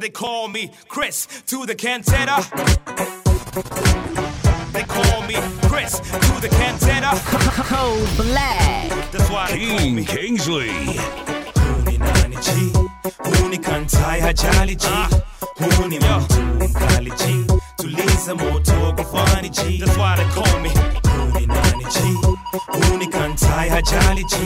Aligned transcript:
They 0.00 0.10
call 0.10 0.46
me 0.46 0.70
Chris 0.86 1.26
to 1.46 1.66
the 1.66 1.74
cantata. 1.74 2.36
They 4.72 4.84
call 4.84 5.22
me 5.26 5.34
Chris 5.68 5.98
to 5.98 6.40
the 6.40 6.48
cantata. 6.48 7.18
Cold 7.66 7.98
oh, 7.98 8.14
black. 8.16 9.10
That's 9.10 9.28
why 9.28 9.50
they 9.50 9.66
call 9.66 9.90
me 9.90 10.04
Kingsley. 10.04 10.68
Huni 10.68 11.98
nani 11.98 12.36
G, 12.36 12.72
huni 13.24 13.58
kantai 13.58 14.20
hajali 14.20 14.76
G, 14.76 14.86
huni 15.76 15.98
mtu 15.98 16.42
mkali 16.42 17.10
G, 17.10 17.46
tuliza 17.76 18.34
moto 18.34 18.92
kufani 18.96 19.48
G. 19.50 19.78
That's 19.78 19.96
why 19.98 20.14
they 20.16 20.24
call 20.26 20.60
me 20.60 20.68
huni 20.68 21.46
nani 21.46 21.84
G, 21.84 21.98
huni 22.88 23.06
kantai 23.06 23.68
hajali 23.68 24.24
G, 24.24 24.36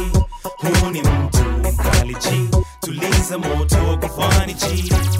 huni 0.80 1.02
mtu 1.02 1.44
mkali 1.44 2.14
G, 2.14 2.48
tuliza 2.84 3.38
moto 3.38 3.98
kufani 4.00 4.54
G. 4.54 4.64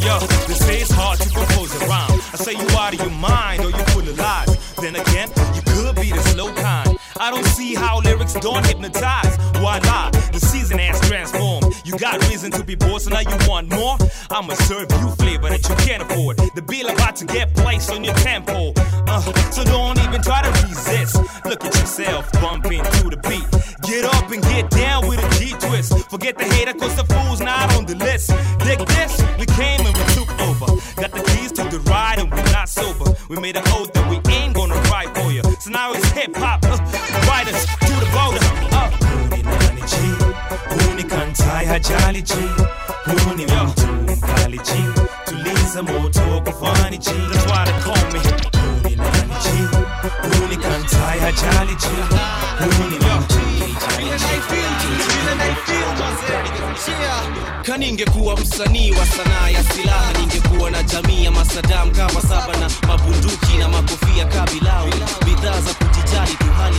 Yo, 0.05 0.19
they 0.47 0.55
say 0.55 0.81
it's 0.81 0.91
hard 0.91 1.19
to 1.21 1.29
compose 1.29 1.75
a 1.77 1.87
rhyme. 1.87 2.21
I 2.35 2.37
say 2.37 2.53
you 2.53 2.67
out 2.77 2.95
of 2.95 3.01
your 3.01 3.11
mind 3.11 3.61
or 3.65 3.71
you 3.71 3.85
full 3.95 4.03
of 4.03 4.19
lies. 4.19 4.75
Then 4.83 4.97
again, 4.97 5.29
you 5.55 5.63
could 5.63 5.95
be 5.95 6.11
the 6.11 6.23
slow 6.31 6.53
kind. 6.53 6.72
I 7.19 7.31
don't 7.31 7.45
see 7.45 7.75
how 7.75 8.01
lyrics 8.01 8.35
don't 8.35 8.65
hypnotize. 8.67 9.37
Why 9.61 9.79
lie? 9.79 10.11
The 10.33 10.41
season 10.41 10.79
has 10.79 11.01
transformed. 11.09 11.75
You 11.85 11.99
got 11.99 12.27
reason 12.29 12.51
to 12.53 12.65
be 12.65 12.75
bored, 12.75 13.03
so 13.03 13.11
now 13.11 13.21
you 13.21 13.37
want 13.49 13.71
more. 13.71 13.97
I'ma 14.31 14.55
serve 14.55 14.91
you 15.01 15.09
flavor 15.17 15.49
that 15.49 15.69
you 15.69 15.75
can't 15.87 16.03
afford. 16.03 16.39
The 16.39 16.63
bill 16.63 16.89
about 16.89 17.17
to 17.17 17.27
get 17.27 17.55
placed 17.55 17.91
on 17.91 18.05
your 18.05 18.15
tempo. 18.15 18.73
Uh, 19.07 19.21
so 19.51 19.65
don't 19.65 19.99
even 19.99 20.23
try 20.23 20.43
to 20.43 20.51
resist. 20.67 21.17
Look 21.45 21.65
at 21.65 21.75
yourself 21.75 22.31
bumping 22.41 22.83
to 22.83 23.11
the 23.11 23.21
beat. 23.29 23.47
Get 23.83 24.05
up 24.05 24.31
and 24.31 24.43
get 24.43 24.71
down 24.71 25.07
with 25.07 25.23
a 25.23 25.29
G 25.39 25.51
twist. 25.59 26.09
Forget 26.09 26.39
the 26.39 26.45
hater, 26.45 26.73
cause 26.73 26.97
the 26.97 27.05
fool's 27.05 27.41
not 27.41 27.75
on 27.77 27.85
the 27.85 27.97
list. 27.97 28.31
Dig 28.65 28.79
this, 28.79 29.21
we 29.39 29.47
came 29.47 29.81
and 29.85 29.97
we 29.97 30.05
took 30.15 30.31
over. 30.41 30.67
Got 30.97 31.13
the 31.13 31.23
keys 31.35 31.53
to 31.53 31.65
the 31.65 31.81
ride 31.91 32.19
and 32.19 32.31
we're 32.31 32.53
not 32.53 32.69
sober. 32.69 33.15
We 33.29 33.37
made 33.39 33.57
an 33.57 33.65
oath 33.69 33.93
that 33.93 34.09
so 35.63 35.71
now 35.71 35.93
it's 35.93 36.11
hip 36.11 36.35
hop. 36.35 36.65
Riders 36.65 37.65
to 37.67 37.95
the 38.03 38.09
border. 38.11 38.43
Uh. 38.75 38.91
Unikantaya 40.91 41.79
jali 41.79 42.23
chi 42.23 42.49
Unimtu 43.07 43.87
nikali 44.07 44.59
chi 44.59 44.83
Tuliza 45.25 45.83
moto 45.83 46.41
kufani 46.41 46.99
chi 46.99 47.13
That's 47.31 47.47
why 47.47 47.65
they 47.65 47.81
call 47.81 48.13
me. 48.13 48.52
Hajali 51.21 51.75
G, 51.75 51.87
huni 52.79 52.97
mtu 52.97 53.43
kaningekuwa 57.63 58.37
msanii 58.37 58.91
wa 58.93 59.07
sanaa 59.07 59.49
ya 59.49 59.63
silaha 59.65 60.13
ningekuwa 60.13 60.71
na 60.71 60.83
jamii 60.83 61.25
ya 61.25 61.31
masadam 61.31 61.91
kama 61.91 62.21
saba 62.23 62.57
na 62.57 62.71
mabunduki 62.89 63.57
na 63.59 63.69
makofia 63.69 64.25
kabilau 64.25 64.89
bidhaa 65.25 65.61
za 65.61 65.75
kujijali 65.75 66.37
tu 66.37 66.45
hali 66.57 66.77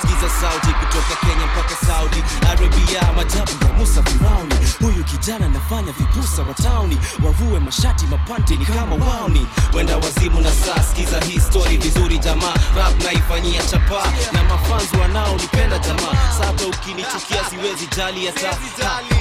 sikiza 0.00 0.28
sauti 0.40 0.66
kutoka 0.80 1.14
kenya 1.20 1.46
mpaka 1.46 1.86
saudi 1.86 2.22
arabia 2.50 3.12
majabu 3.16 3.50
ya 3.66 3.72
musa 3.78 4.02
firauni. 4.02 4.54
Huyu 4.80 5.04
kijana 5.04 5.48
nafanya 5.48 5.92
vipusa 5.92 6.42
wa 6.42 6.54
tauni 6.54 6.98
wavue 7.24 7.60
mashati 7.60 8.06
mapante 8.06 8.56
ni 8.56 8.64
kama 8.66 8.96
wauni. 9.06 9.46
Wenda 9.74 9.96
wazimu 9.96 10.40
na 10.40 10.50
saa 10.52 10.82
sikiza 10.82 11.20
hii 11.20 11.40
story 11.40 11.76
vizuri 11.76 12.18
jamaa. 12.18 12.54
Rap 12.76 13.02
naifanyia 13.04 13.62
chapa 13.62 14.02
na 14.32 14.42
mafanzi 14.44 14.96
wanaonipenda 15.00 15.78
jamaa. 15.78 16.16
Sasa 16.38 16.66
ukinichukia 16.66 17.44
siwezi 17.50 17.86
jali 17.96 18.26
hata. 18.26 18.56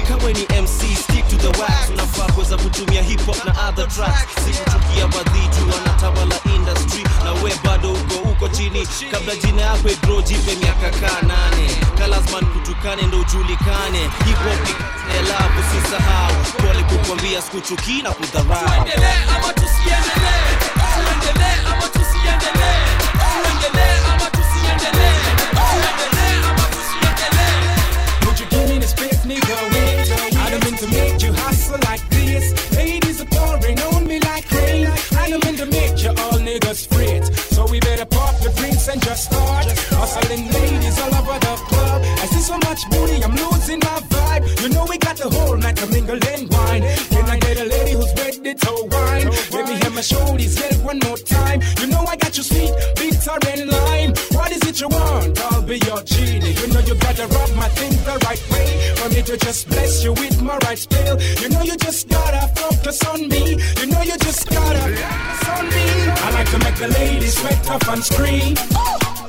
Kama 0.07 0.31
ni 0.31 0.61
mc 0.61 0.97
stick 1.03 1.27
to 1.27 1.35
the 1.35 1.47
wax. 1.61 1.89
Unafaa 1.93 2.31
kuweza 2.33 2.57
kutumia 2.57 3.01
hip 3.01 3.25
hop 3.25 3.45
na 3.45 3.67
other 3.69 3.87
tracks. 3.87 4.27
Sikuchukia 4.45 5.07
badhiji 5.07 5.61
wanatawala 5.73 6.35
industry. 6.55 7.03
Na 7.23 7.31
we 7.31 7.51
bado 7.63 7.91
uko 7.93 8.29
uko 8.29 8.47
chini. 8.49 8.87
Kabla 9.11 9.35
jina 9.35 9.61
yako 9.61 9.89
igro 9.89 10.21
jipe 10.21 10.55
miaka 10.65 10.89
kaa 10.99 11.21
nane. 11.21 11.67
Kalasman 11.97 12.45
kutukane 12.45 13.01
ndo 13.01 13.19
ujulikane. 13.19 14.09
Si 14.25 14.33
sahau 15.21 15.61
sisahau 15.71 16.33
pole 16.57 16.83
kukwambia 16.83 17.41
sikuchukii 17.41 18.01
na 18.01 18.11
kudharau. 18.11 18.83
Tuendelee 18.83 19.21
ama 19.35 19.53
tusiendelee? 19.53 20.45
Tuendelee 20.95 21.57
ama 21.71 21.87
tusiendelee? 21.95 22.83
Tuendelee 23.21 23.97
ama 24.13 24.27
tusiendelee? 24.35 25.19
Tuendelee 25.55 26.37
ama 26.49 26.65
tusiendelee? 26.73 27.55
Would 28.25 28.39
you 28.39 28.45
give 28.49 28.67
me 28.73 28.79
the 28.79 28.87
space, 28.87 29.21
nigga? 29.25 29.55
Wait, 29.71 29.74
my 49.95 50.01
shoulders 50.01 50.59
it 50.59 50.75
one 50.83 50.99
more 51.07 51.17
time. 51.17 51.61
You 51.79 51.87
know 51.87 52.03
I 52.03 52.17
got 52.17 52.35
you 52.35 52.43
sweet, 52.43 52.71
bitter 52.95 53.37
and 53.51 53.69
lime. 53.71 54.11
What 54.35 54.51
is 54.51 54.61
it 54.67 54.81
you 54.81 54.89
want? 54.89 55.39
I'll 55.39 55.61
be 55.61 55.79
your 55.87 56.03
genie. 56.03 56.51
You 56.51 56.67
know 56.67 56.81
you 56.81 56.95
gotta 56.95 57.25
rub 57.27 57.55
my 57.55 57.69
thing 57.69 57.95
the 58.03 58.19
right 58.27 58.43
way. 58.51 58.67
For 58.97 59.09
me 59.09 59.21
to 59.23 59.37
just 59.37 59.69
bless 59.69 60.03
you 60.03 60.11
with 60.11 60.41
my 60.41 60.57
right 60.67 60.77
spell. 60.77 61.15
You 61.41 61.47
know 61.49 61.61
you 61.61 61.77
just 61.77 62.09
gotta 62.09 62.43
focus 62.59 63.05
on 63.07 63.29
me. 63.29 63.55
You 63.79 63.85
know 63.87 64.01
you 64.01 64.17
just 64.17 64.49
gotta 64.49 64.83
focus 64.83 65.49
on 65.55 65.65
me. 65.69 65.87
I 66.11 66.29
like 66.31 66.49
to 66.51 66.59
make 66.59 66.75
the 66.75 66.89
ladies 66.89 67.37
sweat 67.39 67.69
up 67.69 67.87
and 67.87 68.03
scream. 68.03 68.55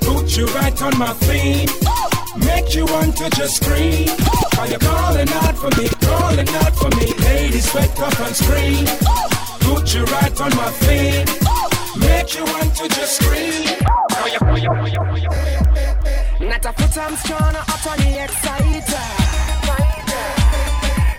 Put 0.03 0.37
you 0.37 0.47
right 0.47 0.83
on 0.83 0.99
my 0.99 1.15
feet. 1.27 1.71
Make 2.43 2.75
you 2.75 2.87
want 2.87 3.17
to 3.19 3.31
just 3.31 3.63
scream. 3.63 4.09
Are 4.59 4.67
you 4.67 4.79
calling 4.79 5.29
out 5.47 5.57
for 5.57 5.71
me? 5.79 5.89
Calling 6.03 6.49
out 6.49 6.75
for 6.75 6.91
me. 6.99 7.15
Ladies 7.23 7.71
sweat 7.71 7.99
up 8.01 8.19
and 8.19 8.35
scream. 8.35 9.36
Put 9.67 9.95
you 9.95 10.05
right 10.05 10.41
on 10.41 10.51
my 10.57 10.71
feet. 10.85 11.27
Make 11.99 12.35
you 12.37 12.45
want 12.45 12.75
to 12.77 12.89
just 12.89 13.17
scream. 13.21 13.65
Not 16.41 16.65
a 16.65 16.73
foot 16.73 16.97
natafuta 16.97 17.11
msichana 17.11 17.69
atani 17.69 18.19
excite 18.19 18.97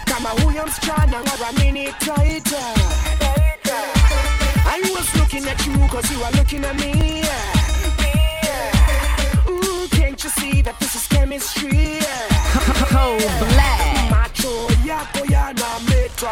kama 0.05 0.29
huyo 0.29 0.65
msichana 0.65 1.17
waramini 1.31 1.93
taita 1.93 2.57
I 4.77 4.81
was 4.91 5.15
looking 5.15 5.47
at 5.49 5.67
you 5.67 5.87
cause 5.87 6.13
you 6.13 6.23
are 6.25 6.37
looking 6.37 6.65
at 6.65 6.75
me 6.75 7.23
Ooh, 9.49 9.61
mm, 9.61 9.89
can't 9.89 10.23
you 10.23 10.29
see 10.29 10.61
that 10.61 10.79
this 10.79 10.95
is 10.95 11.07
chemistry 11.07 11.99
Cold 12.89 13.23
oh, 13.23 13.45
black. 13.53 14.11
macho 14.11 14.67
yako 14.85 15.25
yanameta 15.33 16.31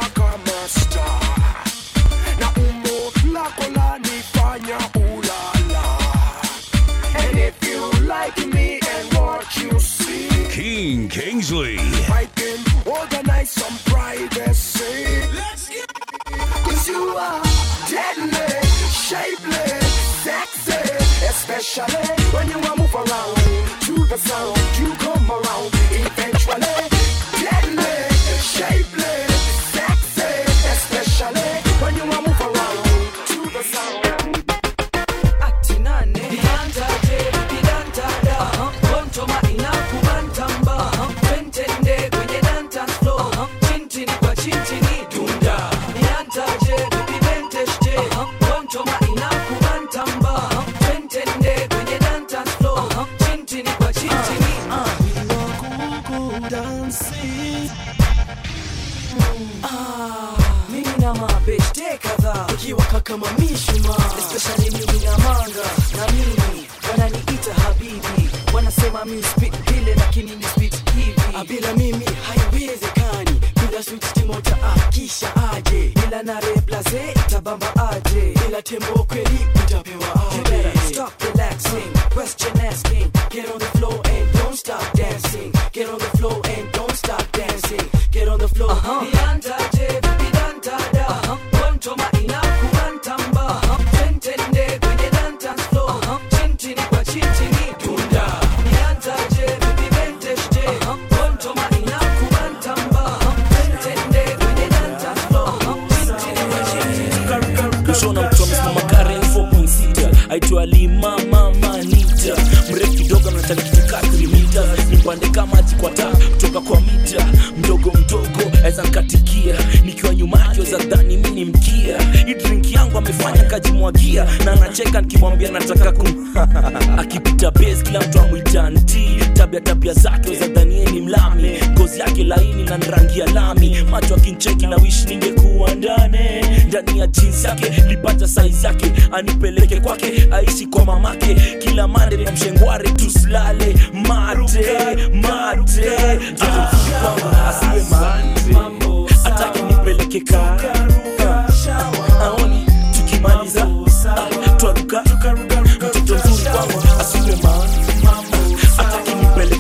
especially 21.66 22.26
when 22.31 22.48
you 22.48 22.65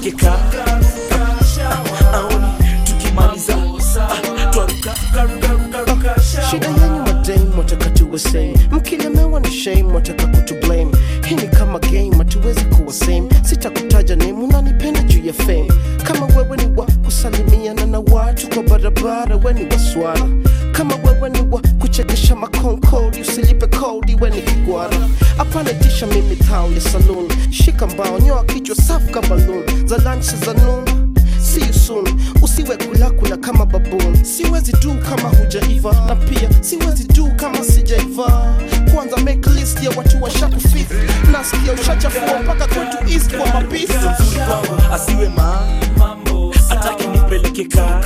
tukikaa 0.05 0.39
aoni 2.13 2.45
tukimaliza. 2.85 3.57
Twaruka 4.51 4.95
shida 6.49 6.67
yenyu 6.67 7.01
mademu 7.05 7.57
wataka 7.57 7.89
tuwe 7.89 8.19
same 8.19 8.55
mkilemewa 8.71 9.39
na 9.39 9.51
shame 9.51 9.83
wataka 9.83 10.27
kutublame 10.27 10.87
hii 11.27 11.35
ni 11.35 11.47
kama 11.47 11.79
game 11.79 12.11
hatuwezi 12.17 12.65
kuwa 12.65 12.93
same. 12.93 13.23
Sitakutaja 13.43 14.15
name 14.15 14.31
unanipenda 14.33 15.01
juu 15.03 15.25
ya 15.25 15.33
fame. 15.33 15.67
Kama 16.03 16.25
wewe 16.25 16.57
ni 16.57 16.65
wa 16.77 16.85
kusalimiana 17.05 17.85
na 17.85 17.99
watu 17.99 18.49
kwa 18.49 18.63
barabara 18.63 19.35
we 19.35 19.53
ni 19.53 19.65
waswara 19.73 20.27
kama 20.71 20.95
wewe 20.95 21.29
ni 21.29 21.39
wa 21.51 21.61
kuchekesha 21.79 22.35
makonkodi 22.35 23.21
usilipe 23.21 23.67
kodi 23.67 24.15
we 24.21 24.29
ni 24.29 24.41
kigwara. 24.41 24.97
Apandisha 25.39 26.07
mimi 26.07 26.35
tao 26.35 26.71
ya 26.71 26.81
saloon. 26.81 27.27
Shika 27.49 27.87
mbao 27.87 28.19
nyoa 28.19 28.43
kichwa 28.43 28.75
safu 28.75 29.11
kama 29.11 29.35
za 29.97 30.03
lanchi 30.03 30.35
za 30.45 30.53
noon 30.53 30.85
see 31.39 31.61
you 31.67 31.73
soon. 31.73 32.05
Usiwe 32.41 32.77
kulakula 32.77 33.37
kama 33.37 33.65
baboon. 33.65 34.23
Siwezi 34.23 34.71
tu 34.73 34.95
kama 35.09 35.29
hujaiva. 35.29 35.91
Na 36.07 36.15
pia 36.15 36.49
siwezi 36.63 37.03
tu 37.07 37.31
kama 37.35 37.63
sijaiva. 37.63 38.55
Kwanza 38.95 39.17
make 39.17 39.49
list 39.49 39.83
ya 39.83 39.89
watu 39.89 40.23
washakufithi. 40.23 40.95
Nasikia 41.31 41.73
ushachafua 41.73 42.39
mpaka 42.43 42.67
kwetu 42.67 43.13
east 43.13 43.37
kwa 43.37 43.47
mapisi 43.61 43.93
asiwe 44.93 45.29
mambo 45.97 46.53
ataki 46.69 47.07
nipeleke 47.07 47.65
kaa 47.65 48.01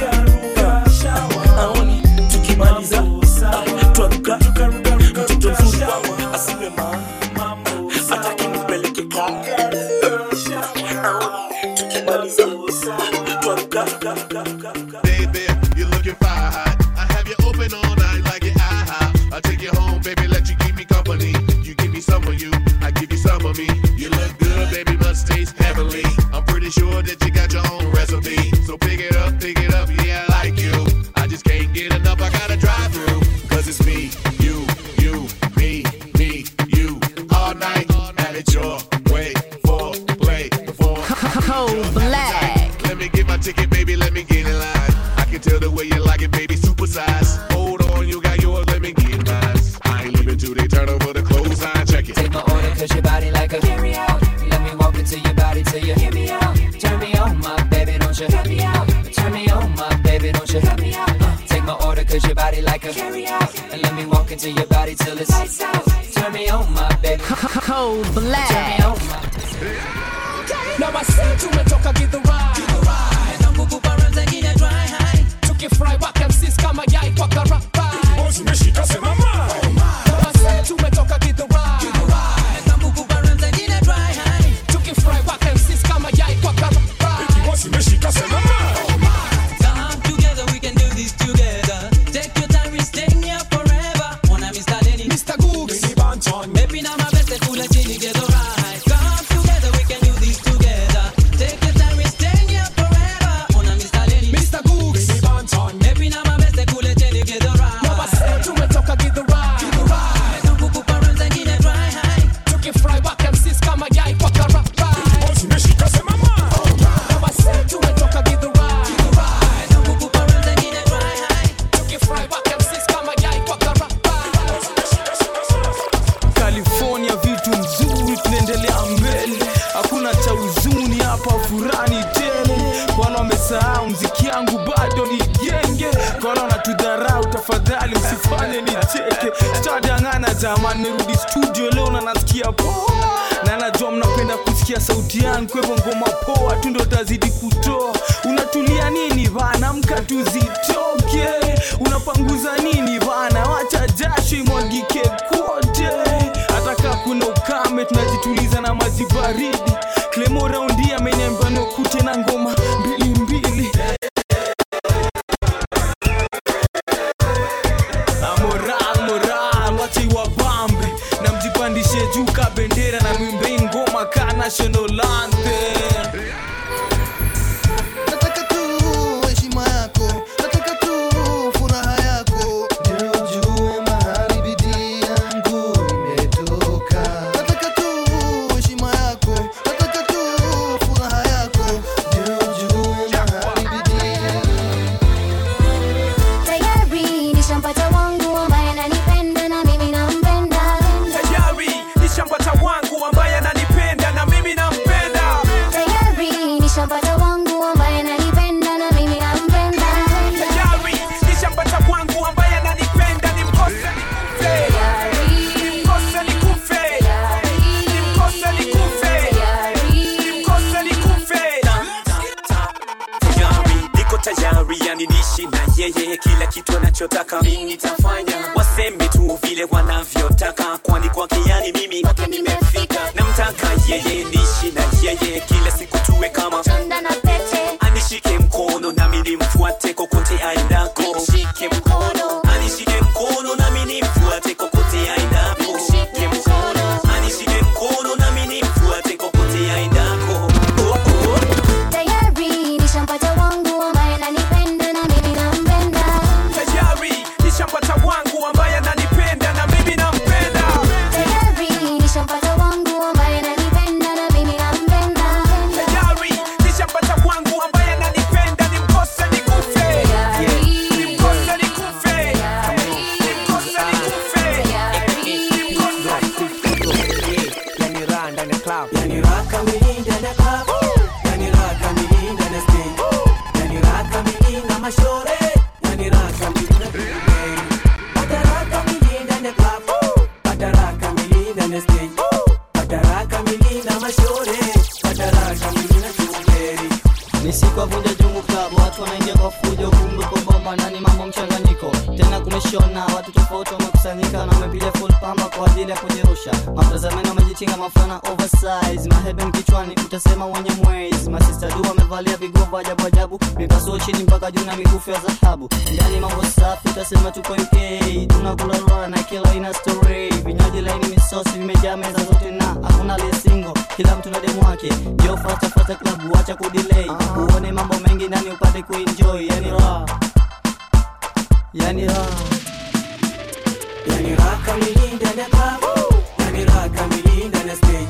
honesty. 337.69 338.07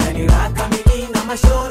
And 0.00 0.18
you 0.18 0.26
rock 0.26 0.70
me 0.70 0.82
in, 0.94 1.16
I'm 1.16 1.30
a 1.30 1.36
show. 1.36 1.69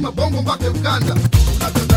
My 0.00 0.10
bongo 0.10 0.40
back 0.42 0.60
mpaka 0.60 0.70
Uganda. 0.70 1.89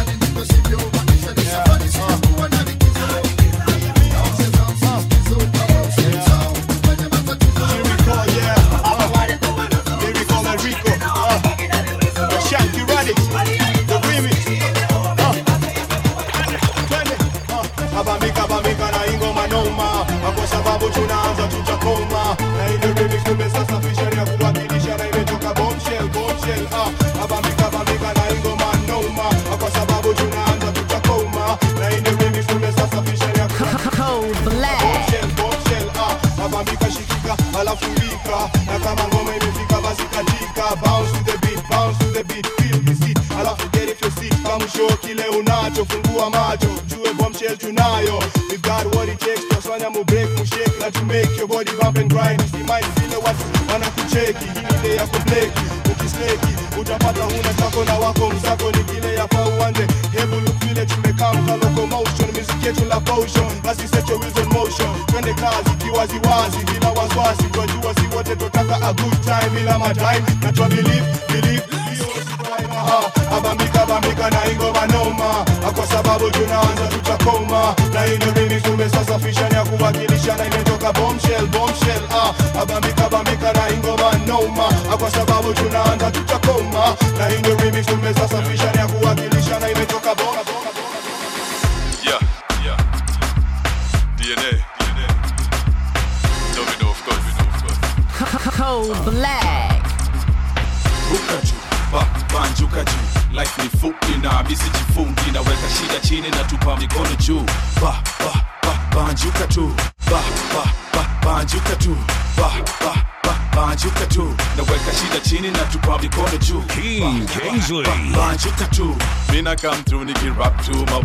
Banjuka 118.44 118.66
tu. 118.76 118.96
Mina 119.32 119.56
come 119.56 119.84
through 119.84 120.06
nikirap 120.06 120.62
tu 120.66 120.74
ma 120.92 121.00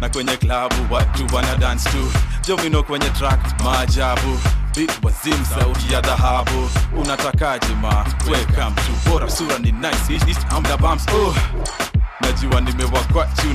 na 0.00 0.08
kwenye 0.08 0.36
klabu 0.36 0.94
watu 0.94 1.34
wana 1.36 1.56
dance 1.56 1.88
tu 1.90 2.12
jovino 2.46 2.82
kwenye 2.82 3.10
track 3.10 3.62
maajabu. 3.64 4.38
Beat 4.76 5.04
wazim 5.04 5.44
sauti 5.44 5.92
ya 5.92 6.00
dhahabu. 6.00 6.70
Unatakaje 6.96 7.74
ma? 7.82 8.04
Welcome 8.30 8.74
to 8.76 9.10
bora 9.10 9.30
sura 9.30 9.58
ni 9.58 9.72
nice 9.72 10.12
East, 10.12 10.28
east, 10.28 10.46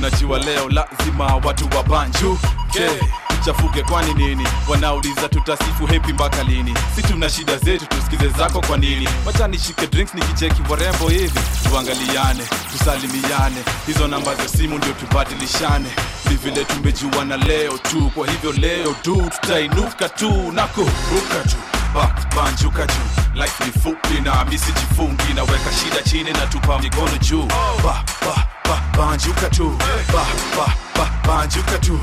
najua 0.00 0.38
leo 0.38 0.68
lazima 0.68 1.24
watu 1.44 1.76
wa 1.76 1.82
banju 1.82 2.38
okay. 2.68 3.00
Chafuke 3.44 3.82
kwani 3.82 4.14
nini? 4.14 4.48
Wanauliza 4.68 5.28
tutasifu 5.28 5.86
hepi 5.86 6.12
mpaka 6.12 6.42
lini? 6.42 6.74
Si 6.96 7.02
tuna 7.02 7.30
shida 7.30 7.56
zetu 7.58 7.86
tusikize 7.86 8.28
zako 8.28 8.60
kwa 8.60 8.76
nini? 8.76 9.08
Wacha 9.26 9.48
nishike 9.48 9.86
drinks 9.86 10.14
nikicheki 10.14 10.62
warembo 10.70 11.08
hivi. 11.08 11.40
Tuangaliane 11.68 12.44
tusalimiane. 12.72 13.56
Hizo 13.86 14.08
namba 14.08 14.34
za 14.34 14.48
simu 14.48 14.78
ndio 14.78 14.92
tubadilishane. 14.92 15.88
Ni 16.30 16.36
vile 16.36 16.64
tumejuana 16.64 17.36
leo 17.36 17.78
tu 17.78 18.10
kwa 18.14 18.26
hivyo 18.26 18.52
leo 18.52 18.94
tu 19.02 19.30
tutainuka 19.40 20.08
tu 20.08 20.52
na 20.52 20.66
kuruka 20.66 21.48
tu 21.50 21.56
ba, 21.94 22.14
banjuka 22.36 22.86
juu. 22.86 23.40
Life 23.42 23.64
ni 23.64 23.72
fupi 23.82 24.20
na 24.20 24.44
misijifungi 24.44 25.32
naweka 25.34 25.70
shida 25.72 26.02
chini 26.02 26.30
na 26.32 26.46
tupa 26.46 26.78
mikono 26.78 27.18
juu. 27.20 27.46
Ba, 27.84 28.04
ba, 28.26 28.46
ba, 28.64 28.82
banjuka 28.98 29.50
tu. 29.50 29.70
Ba, 30.12 30.26
ba, 30.56 30.74
ba, 30.96 31.10
banjuka 31.26 31.78
tu 31.78 32.00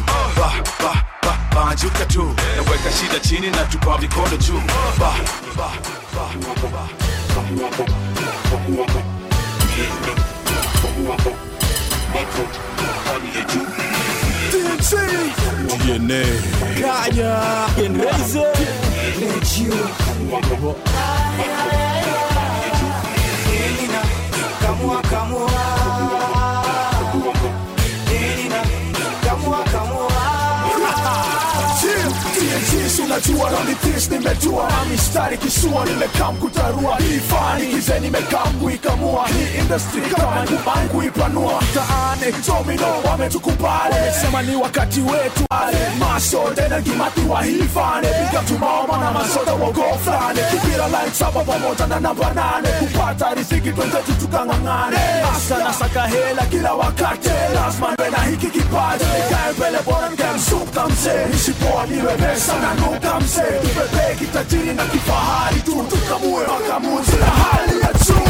banjuka 1.56 2.06
tu 2.06 2.36
naweka 2.56 2.92
shida 2.92 3.20
chini 3.20 3.50
na 3.50 3.66
tupa 3.66 3.98
mikono 3.98 4.38
juu 4.38 4.62
ba, 5.00 5.14
ba, 5.56 5.70
ba, 6.16 6.70
ba. 6.72 6.88
DNA. 15.82 16.24
Kaya. 16.82 17.68
Genreze. 17.76 18.46
Kamua, 24.62 25.02
kamua. 25.02 25.91
Christmas. 32.92 33.01
Unajua 33.12 33.50
raundi 33.50 33.76
nimejua 34.12 34.70
na 34.70 34.86
mistari 34.86 35.38
kisua 35.38 35.86
nimekaa 35.86 36.32
mkutarua 36.32 36.96
hii 36.98 37.20
fani 37.20 37.68
kize 37.68 38.00
nimekaa 38.00 38.46
mkuikamua 38.46 39.28
hii 39.28 39.60
industry 39.60 40.02
kama 40.02 40.46
nyumbani 40.52 40.90
kuipanua. 40.90 41.62
Mtaani 41.62 42.36
domino 42.48 42.88
wametukubali. 43.10 43.96
Wamesema 43.96 44.42
ni 44.42 44.56
wakati 44.56 45.02
wetu. 45.02 45.46
Ale 45.50 45.78
masode 46.00 46.68
na 46.68 46.82
gimati 46.82 47.22
wa 47.30 47.44
hii 47.44 47.64
fani 47.64 48.08
piga 48.08 48.44
tumaoma 48.48 48.98
na 48.98 49.12
masoda 49.12 49.54
wogo 49.54 49.84
fulani 50.04 50.40
kipira 50.52 50.86
line 50.88 51.12
saba 51.14 51.44
pamoja 51.44 51.88
na 51.88 52.00
namba 52.00 52.34
nane 52.34 52.68
kupata 52.80 53.34
riziki 53.34 53.72
twenzetu 53.72 54.14
tukang'ang'ane. 54.20 54.98
Hasa 55.34 55.58
nasaka 55.64 56.02
hela 56.08 56.46
kila 56.46 56.74
wakati. 56.74 57.30
Lazima 57.56 57.88
nwe 58.00 58.10
na 58.10 58.18
hiki 58.24 58.48
kipaji. 58.48 59.04
Nikae 59.04 59.52
mbele 59.58 59.78
bora 59.86 60.10
ngemsuka 60.12 60.88
mzee. 60.88 61.26
Nisipoa 61.32 61.86
niwe 61.88 62.14
pesa 62.14 62.54
na 62.60 62.74
nuka 62.74 63.01
mzee 63.10 63.60
tupepee 63.62 64.16
kitajiri 64.20 64.74
na 64.74 64.86
kifahari 64.86 65.62
tu 65.62 65.86
tukamue 65.90 66.48
makamuzi 66.48 67.12
na 67.18 67.26
hali 67.26 67.80
ya 67.80 67.94
juu 67.94 68.21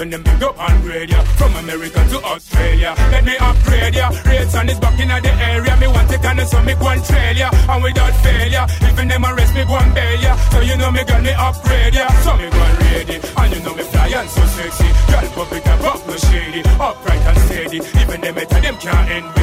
when 0.00 0.08
them 0.08 0.22
big 0.22 0.42
up 0.42 0.56
grade 0.80 1.10
ya. 1.10 1.20
From 1.36 1.54
America 1.56 2.00
to 2.08 2.18
Australia, 2.24 2.94
let 3.12 3.22
me 3.22 3.36
upgrade 3.36 3.94
ya. 3.94 4.08
Rates 4.24 4.54
on 4.56 4.68
is 4.70 4.80
back 4.80 4.98
in 4.98 5.08
the 5.08 5.32
area. 5.52 5.76
Me 5.76 5.86
want 5.88 6.10
it 6.10 6.24
and 6.24 6.40
so 6.48 6.62
me 6.62 6.74
go 6.74 6.88
and 6.88 7.04
trail 7.04 7.36
ya. 7.36 7.50
And 7.68 7.82
without 7.82 8.14
failure, 8.24 8.66
even 8.88 9.08
them 9.08 9.24
arrest 9.26 9.54
me 9.54 9.62
go 9.64 9.76
and 9.76 9.94
bail 9.94 10.20
ya. 10.20 10.34
So 10.52 10.60
you 10.60 10.76
know 10.78 10.90
me 10.90 11.04
girl 11.04 11.20
me 11.20 11.32
upgrade 11.36 11.94
ya. 11.94 12.08
So 12.24 12.32
me 12.40 12.48
go 12.48 12.60
and 12.64 12.78
ready, 12.80 13.16
and 13.20 13.52
you 13.52 13.60
know 13.60 13.74
me 13.74 13.84
fly 13.92 14.08
and 14.08 14.28
so 14.30 14.42
sexy. 14.56 14.88
Girl 15.12 15.26
pop 15.36 15.52
it 15.52 15.66
up, 15.68 15.84
up 15.84 16.00
no 16.08 16.16
shady, 16.16 16.60
upright 16.80 17.24
and 17.28 17.38
steady. 17.44 17.78
Even 18.00 18.20
them 18.22 18.34
better 18.34 18.60
them 18.60 18.76
can't 18.80 19.10
envy. 19.10 19.39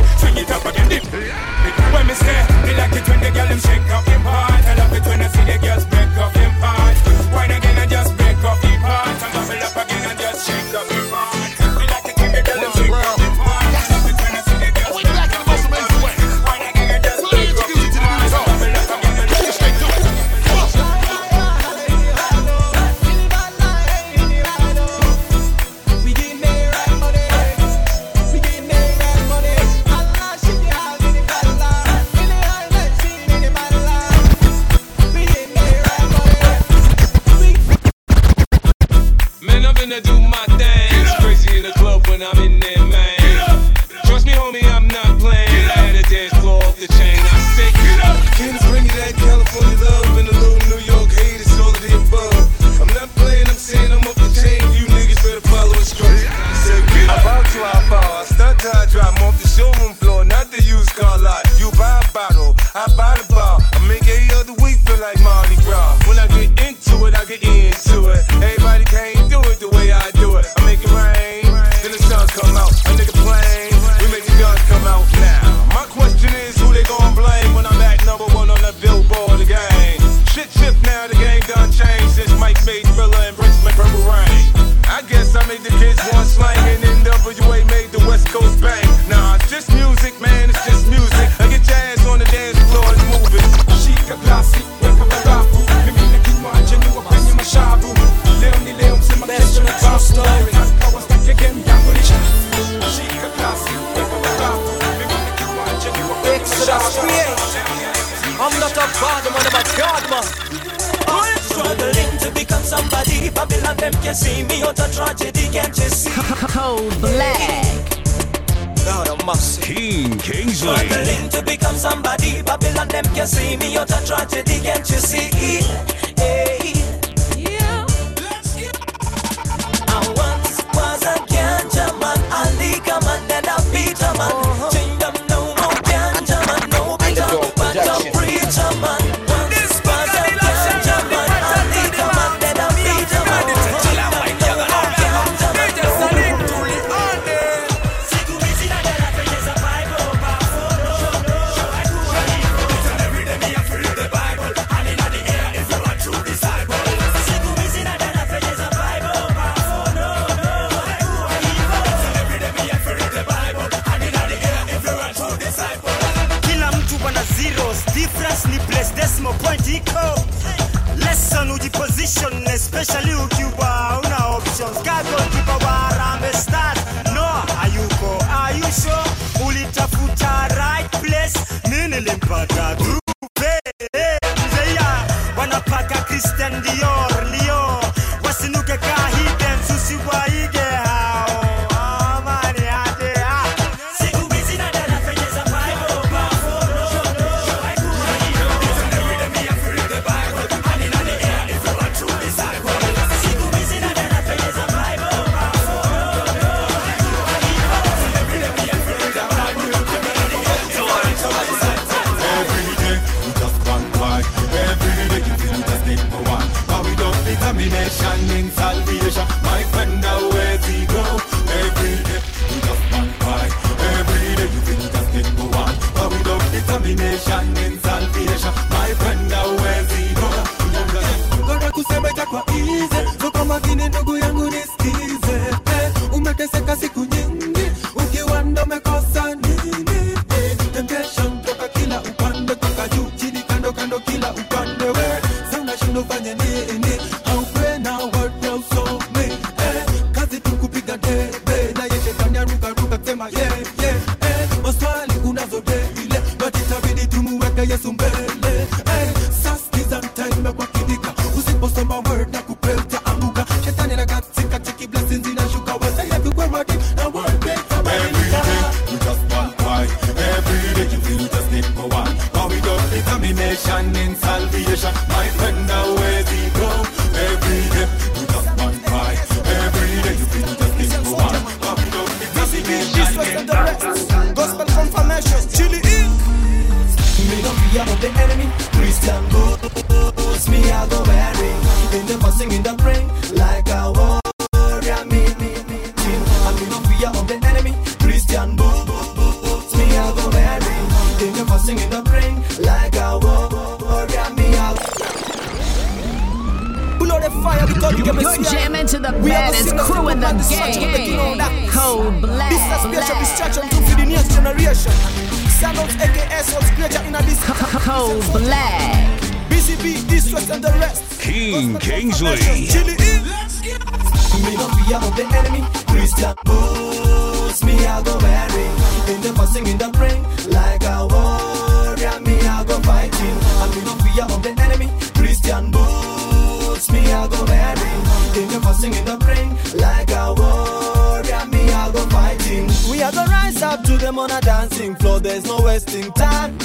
We 338.38 338.44
are 338.44 338.62
fussing 338.62 338.94
in 338.94 339.04
the 339.04 339.18
brain 339.18 339.58
like 339.82 340.12
a 340.12 340.32
warrior. 340.32 341.46
Me, 341.48 341.72
I 341.74 341.92
go 341.92 342.08
fighting. 342.10 342.68
We 342.88 343.02
are 343.02 343.12
the 343.12 343.26
rise 343.26 343.64
up 343.64 343.84
to 343.86 343.98
them 343.98 344.20
on 344.20 344.30
a 344.30 344.40
dancing 344.42 344.96
floor. 344.96 345.20
There's 345.20 345.46
no 345.46 345.60
wasting 345.62 346.12
time 346.12 346.56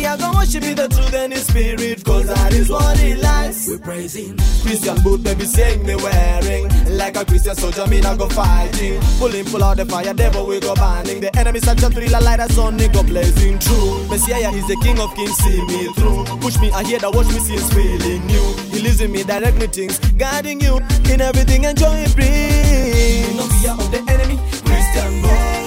see, 0.00 0.06
I 0.06 0.16
go 0.16 0.32
worship 0.32 0.62
be 0.62 0.74
the 0.74 0.88
truth 0.88 1.14
and 1.14 1.32
the 1.32 1.38
spirit, 1.38 2.04
cause 2.04 2.26
that 2.26 2.52
is 2.52 2.68
what 2.68 2.98
it 3.00 3.18
lies. 3.18 3.68
We're 3.68 3.78
praising. 3.78 4.36
Christian 4.62 5.02
boot, 5.02 5.22
they 5.24 5.34
be 5.34 5.44
saying 5.44 5.84
they 5.84 5.96
wearing. 5.96 6.68
Like 6.96 7.16
a 7.16 7.24
Christian 7.24 7.54
soldier, 7.54 7.86
me 7.86 8.00
not 8.00 8.18
go 8.18 8.28
fighting. 8.28 9.00
Pulling, 9.18 9.44
pull 9.46 9.64
out 9.64 9.76
the 9.76 9.86
fire, 9.86 10.14
devil 10.14 10.46
we 10.46 10.60
go 10.60 10.74
burning. 10.74 11.20
The 11.20 11.34
enemy's 11.36 11.64
such 11.64 11.82
a 11.82 11.90
thriller, 11.90 12.20
light 12.20 12.40
us 12.40 12.56
He 12.56 12.88
go 12.88 13.02
blazing 13.02 13.58
true. 13.58 14.06
Messiah 14.08 14.52
is 14.52 14.66
the 14.66 14.76
king 14.82 14.98
of 14.98 15.14
kings, 15.14 15.36
see 15.36 15.60
me 15.66 15.92
through. 15.94 16.24
Push 16.40 16.58
me, 16.60 16.70
I 16.72 16.82
hear 16.84 16.98
that 16.98 17.14
watch 17.14 17.26
me 17.28 17.38
see 17.38 17.58
since 17.58 17.72
feeling 17.72 18.26
new. 18.26 18.46
He 18.72 18.80
lives 18.80 19.00
in 19.00 19.12
me, 19.12 19.22
direct 19.22 19.56
me 19.58 19.66
things, 19.66 19.98
guiding 20.16 20.60
you 20.60 20.78
in 21.10 21.20
everything, 21.20 21.64
enjoy 21.64 21.96
it, 21.96 22.14
breathe. 22.14 23.36
No 23.36 23.44
fear 23.60 23.72
of 23.72 23.90
the 23.90 24.00
enemy, 24.10 24.36
Christian 24.64 25.22
boy. 25.22 25.59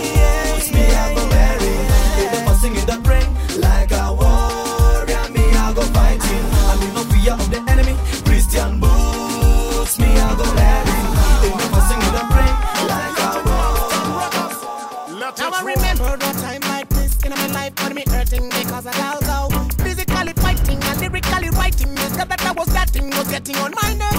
on 23.57 23.71
my 23.81 23.93
name. 23.93 24.12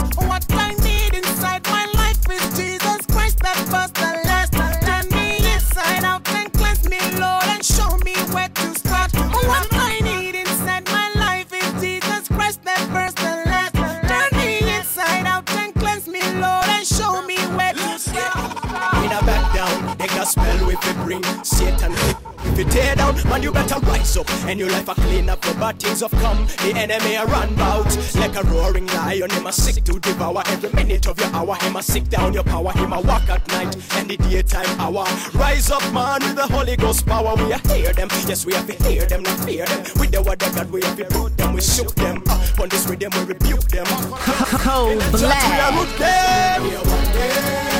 tear 22.74 22.94
down. 22.96 23.14
Man, 23.28 23.42
you 23.42 23.52
better 23.52 23.78
rise 23.86 24.16
up 24.16 24.28
and 24.48 24.58
your 24.58 24.68
life 24.70 24.88
a 24.88 24.94
clean 24.94 25.30
up. 25.30 25.44
your 25.44 25.54
bodies 25.54 26.02
of 26.02 26.10
come. 26.22 26.46
The 26.62 26.72
enemy 26.74 27.14
a 27.14 27.24
run 27.24 27.54
bout 27.54 27.90
like 28.16 28.34
a 28.36 28.42
roaring 28.50 28.86
lion. 28.88 29.30
Him 29.30 29.46
a 29.46 29.52
sick 29.52 29.84
to 29.84 30.00
devour 30.00 30.42
every 30.46 30.70
minute 30.72 31.06
of 31.06 31.18
your 31.20 31.32
hour. 31.32 31.54
Him 31.56 31.76
a 31.76 31.82
sick 31.82 32.08
down 32.08 32.32
your 32.34 32.42
power. 32.42 32.72
Him 32.72 32.92
a 32.92 33.00
walk 33.00 33.28
at 33.28 33.46
night 33.48 33.74
and 33.96 34.10
the 34.10 34.16
daytime 34.16 34.80
hour. 34.80 35.06
Rise 35.34 35.70
up, 35.70 35.84
man, 35.92 36.20
with 36.22 36.36
the 36.36 36.48
Holy 36.48 36.76
Ghost 36.76 37.06
power. 37.06 37.34
We 37.36 37.52
a 37.52 37.58
hear 37.68 37.92
them. 37.92 38.08
Yes, 38.26 38.44
we 38.44 38.52
have 38.54 38.66
to 38.66 38.74
hear 38.84 39.06
them, 39.06 39.22
not 39.22 39.38
fear 39.44 39.66
them. 39.66 39.80
With 40.00 40.10
the 40.10 40.22
word 40.22 40.42
of 40.42 40.54
God, 40.54 40.70
we 40.70 40.82
have 40.82 40.96
to 40.96 41.06
root 41.16 41.36
them. 41.36 41.54
We 41.54 41.60
shook 41.60 41.94
them 41.94 42.22
up 42.28 42.60
on 42.60 42.68
this 42.68 42.86
rhythm. 42.88 43.12
We 43.16 43.24
rebuke 43.34 43.68
them. 43.68 43.86
Cold 44.66 44.98
black. 45.12 45.44
We 45.50 45.60
are 45.60 45.72
root 45.78 45.98
them. 45.98 47.73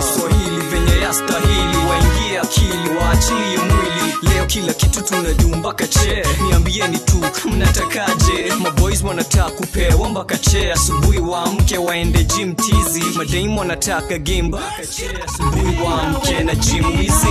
kiswahili 0.00 0.60
venye 0.70 1.00
yastahili 1.02 1.76
waingie 1.90 2.38
akili 2.42 2.96
waachilie 2.98 3.58
mwili. 3.58 4.16
Leo 4.34 4.46
kila 4.46 4.72
kitu 4.72 5.02
tunajuu 5.02 5.48
mpaka 5.56 5.86
che. 5.86 6.22
Niambieni 6.48 6.98
tu 6.98 7.48
mnatakaje? 7.48 8.52
Maboys 8.62 9.02
wanataka 9.02 9.50
kupewa 9.50 10.08
mpaka 10.08 10.36
che. 10.38 10.72
Asubuhi 10.72 11.18
waamke 11.18 11.78
waende 11.78 12.24
jim 12.24 12.54
tizi. 12.54 13.04
Madaimu 13.16 13.58
wanataka 13.58 14.18
game 14.18 14.42
mpaka 14.42 14.86
che. 14.96 15.10
Asubuhi 15.28 15.76
waamke 15.84 16.44
na 16.44 16.54
jim 16.54 16.86
wizi 16.98 17.26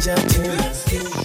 janja 0.00 0.14
tena, 0.14 0.54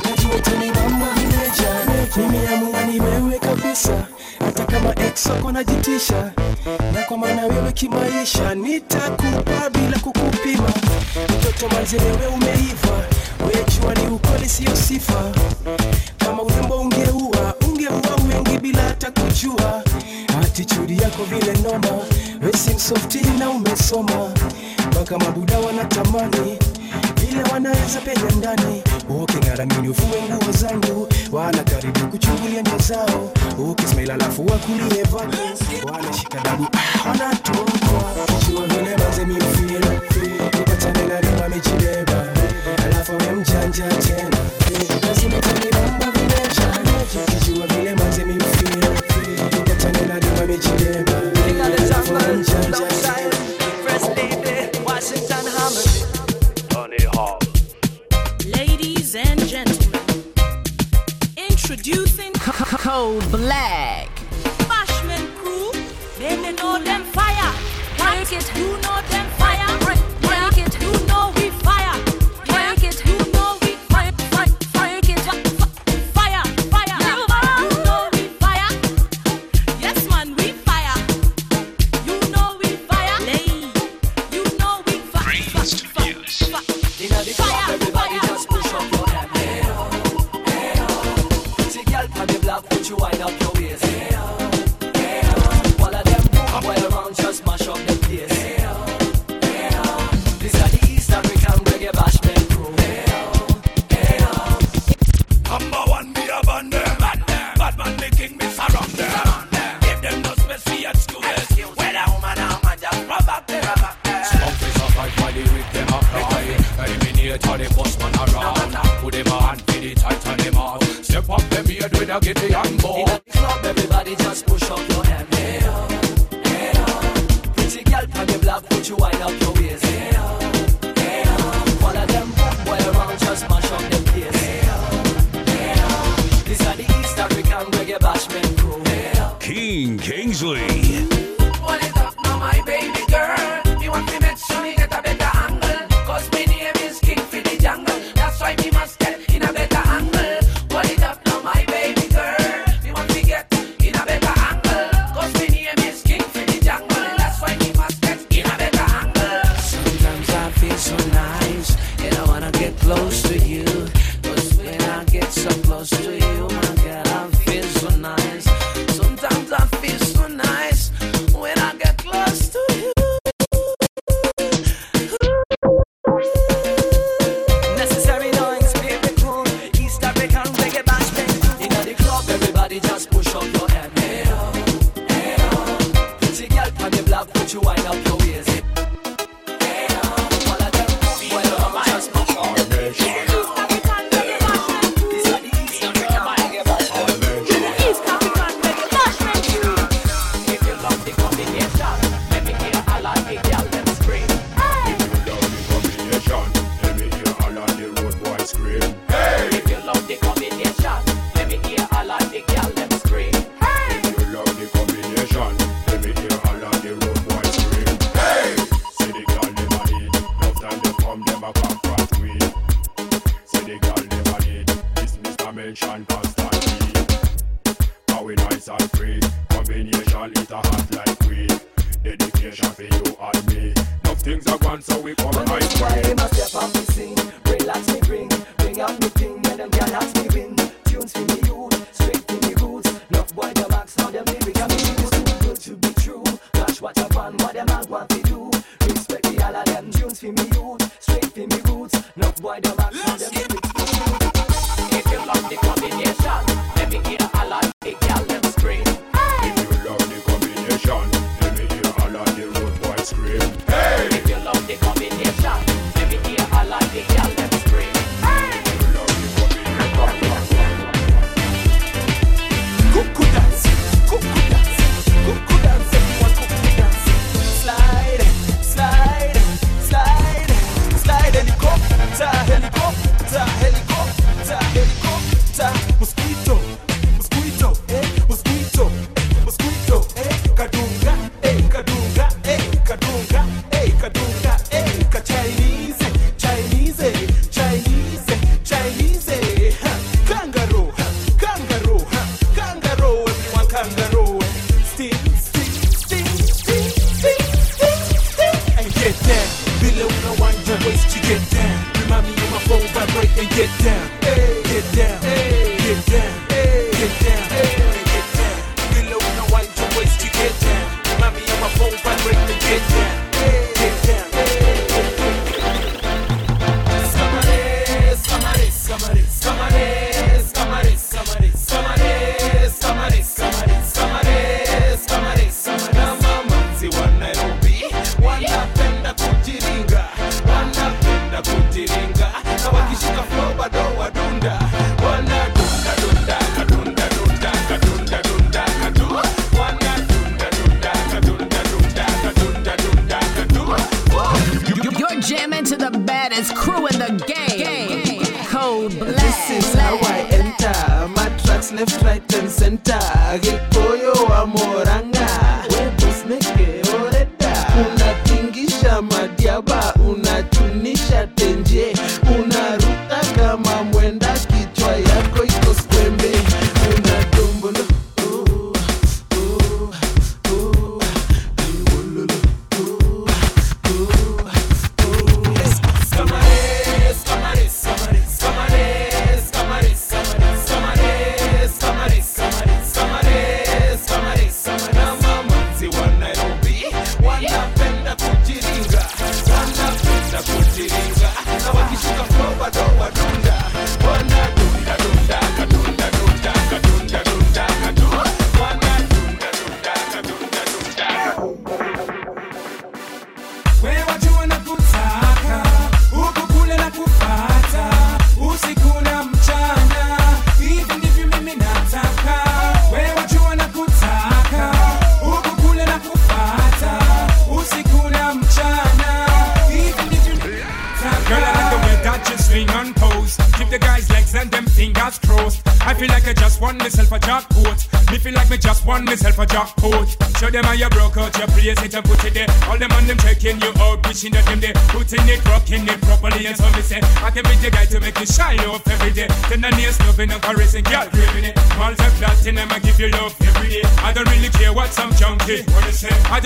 najua 0.04 0.36
utanibamba 0.38 1.08
vimeja, 1.14 1.86
nimeamua 2.18 2.82
ni 2.84 3.00
wewe 3.00 3.40
kabisa, 3.40 4.08
hata 4.46 4.66
kama 4.66 4.96
ex 5.06 5.26
wako 5.26 5.52
najitisha, 5.52 6.32
na 6.94 7.02
kwa 7.08 7.18
maana 7.18 7.46
wewe 7.46 7.72
kimaisha, 7.72 8.56
nitakupa 8.56 9.70
bila 9.70 10.00
kukupima. 10.00 10.70
Mtoto 11.40 11.76
manzelewe 11.76 12.28
umeiva, 12.28 13.06
wejua 13.48 13.94
ni 13.94 14.16
ukweli 14.16 14.50
siyo 14.50 14.76
sifa, 14.76 15.32
kama 16.18 16.44
urembo 16.44 16.76
ungeua 16.76 17.56
ungeua 17.68 18.16
wengi 18.30 18.58
bila 18.58 18.82
hata 18.84 19.12
kujua. 19.12 19.84
Attitude 20.44 20.96
yako 21.04 21.24
vile 21.24 21.54
noma, 21.54 22.04
wewe 22.42 22.54
si 22.58 22.74
msofti 22.74 23.20
na 23.40 23.50
umesoma, 23.50 24.32
mpaka 24.92 25.18
mabuda 25.18 25.60
wanatamani 25.60 26.58
kila 27.32 27.44
wanaweza 27.54 28.02
penya 28.02 28.32
ndani. 28.38 28.84
Uking'aramini 29.10 29.90
ufue 29.90 30.22
nguo 30.22 30.52
zangu 30.52 31.08
wala 31.32 31.64
karibu 31.64 32.08
kuchungulia 32.08 32.62
nia 32.62 32.78
zao. 32.78 33.32
Ukismail 33.58 34.12
alafu 34.12 34.46
wakulie 34.46 35.04
vako 35.04 35.26
wala 35.92 36.14
shikadabu 36.14 36.68
wanatokwa 37.08 38.26
kichua 38.40 38.68
alafu 42.86 43.12
we 43.12 43.44
tena. 43.86 44.41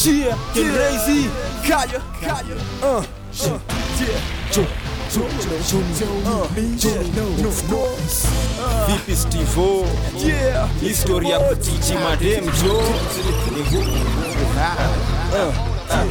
Chia, 0.00 0.34
get 0.54 0.64
Kaya, 1.60 2.00
Kaya, 2.22 2.56
uh, 2.82 3.04
shit, 3.30 3.60
yeah, 4.00 4.16
jo, 4.50 4.64
jo, 5.12 5.28
jo, 5.68 5.78
jo, 5.92 6.08
uh, 6.24 6.48
jo, 6.78 6.88
no, 7.12 7.28
no, 7.36 7.50
no, 7.68 7.84
vipi 8.86 9.16
stivo 9.16 9.86
yeah, 10.24 10.68
histori 10.80 11.30
ya 11.30 11.38
kutichi 11.40 11.94
madem 11.94 12.44
jo. 12.44 12.78
Uh, 15.32 15.52
uh, 15.90 16.04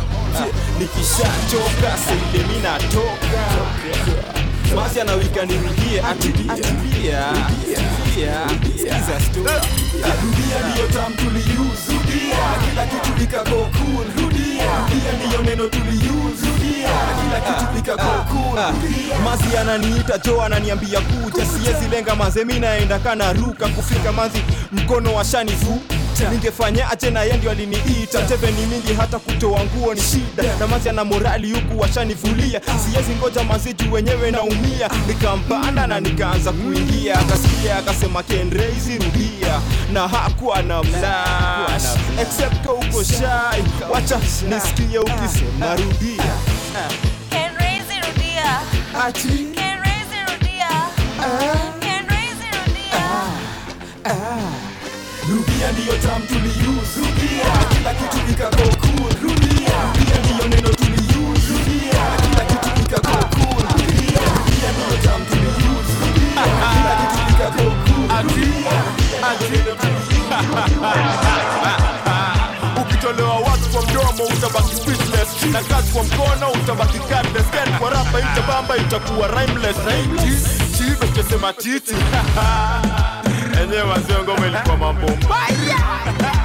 nikishachoka 0.80 1.98
seile 1.98 2.46
mi 2.48 2.58
natoka 4.76 5.02
ana 5.02 5.16
nirudie 5.46 6.02
atulia 6.02 7.24
skiza 8.54 9.20
story 9.32 9.68
ndiyo 10.72 10.88
tam 10.94 11.14
tuliuse 11.14 11.92
rudia 11.94 12.38
kila 12.70 12.86
kitu 12.86 13.24
ikago 13.24 13.56
cool 13.56 14.06
rudia. 14.24 14.70
Neno 15.46 15.68
tuliuse 15.68 16.48
mazi 19.24 19.58
ananiita 19.58 20.18
jo 20.18 20.42
ananiambia 20.42 21.00
kuja. 21.02 21.46
Siezi 21.46 21.88
lenga 21.92 22.16
maze 22.16 22.46
mi 22.46 22.60
naenda 22.60 23.00
kana 23.00 23.34
ruka 23.34 23.68
kufika 23.68 24.12
mazi. 24.12 24.42
Mkono 24.72 25.14
wa 25.16 25.26
shanifu 25.26 25.82
ningefanya 26.32 26.90
ache 26.92 27.10
na 27.12 27.22
yeye 27.24 27.52
aliniita. 27.52 28.22
Teve 28.22 28.52
ni 28.52 28.66
mingi 28.66 28.94
hata 28.94 29.20
kutoa 29.20 29.60
nguo 29.64 29.94
ni 29.94 30.02
shida. 30.02 30.44
Na 30.60 30.68
mazi 30.68 30.90
ana 30.90 31.06
morali 31.06 31.52
huku 31.52 31.80
washanivulia. 31.80 32.62
Siezi 32.92 33.12
ngoja 33.16 33.44
mazi 33.44 33.74
juu 33.74 33.92
wenyewe 33.92 34.32
naumia. 34.32 34.90
Nikampanda 35.08 35.88
na 35.88 36.00
nikaanza 36.00 36.52
kuingia. 36.52 37.20
Akasikia 37.20 37.78
akasema 37.78 38.24
kenreizi 38.24 38.94
rudia. 38.98 39.60
Na 39.94 40.08
hakuwa 40.08 40.62
na 40.62 40.84
mlash 40.84 41.84
except 42.22 42.66
kauko 42.66 43.04
shai 43.04 43.64
wacha 43.92 44.18
nisikie 44.50 45.00
ukisema 45.00 45.76
rudia 45.76 46.24
rudia. 46.74 48.50
Rudia. 50.30 50.72
Rudia. 52.54 53.04
rudia 55.30 55.72
ndiyo 55.72 55.94
tam 55.98 56.22
tuliuse 56.28 57.00
rudia 57.00 57.52
kila 57.70 57.94
kitu 57.94 58.18
ikago 58.32 58.64
cool. 58.82 59.14
Rudia 59.22 59.76
rudia 59.96 60.18
ndiyo 60.24 60.48
neno 60.48 60.70
tuliuse 60.70 61.50
rudia 61.54 62.02
kila 62.22 62.46
kitu 62.46 62.70
ikago 62.82 63.18
cool. 63.36 63.64
Rudia 63.74 64.22
rudia 64.46 64.70
ndiyo 64.72 64.98
tam 65.04 65.22
tuliuse 65.26 65.94
rudia 66.02 66.44
kila 66.74 66.94
kitu 67.02 67.22
ikago 67.34 67.72
cool. 67.86 68.10
Rudia 68.24 68.78
ukitolewa 69.32 69.76
watu 70.54 71.59
kwa 73.80 73.88
mdomo 73.92 74.24
utabaki 74.24 74.76
speechless. 74.76 75.44
Na 75.54 75.62
kazi 75.64 75.92
kwa 75.94 76.04
mkono 76.04 76.52
utabaki 76.52 77.00
cardless. 77.00 77.46
Kwa 77.80 77.90
rapa 77.90 78.20
itabamba 78.20 78.78
itakuwa 78.78 79.28
rhymeless. 79.28 79.78
Chido 80.78 81.08
chesema 81.16 81.54
titi. 81.54 81.96
Enyewe 83.64 83.82
wazee 83.82 84.24
ngoma 84.24 84.48
ilikuwa 84.48 84.78
mambo 84.78 85.08
mbaya. 85.08 85.78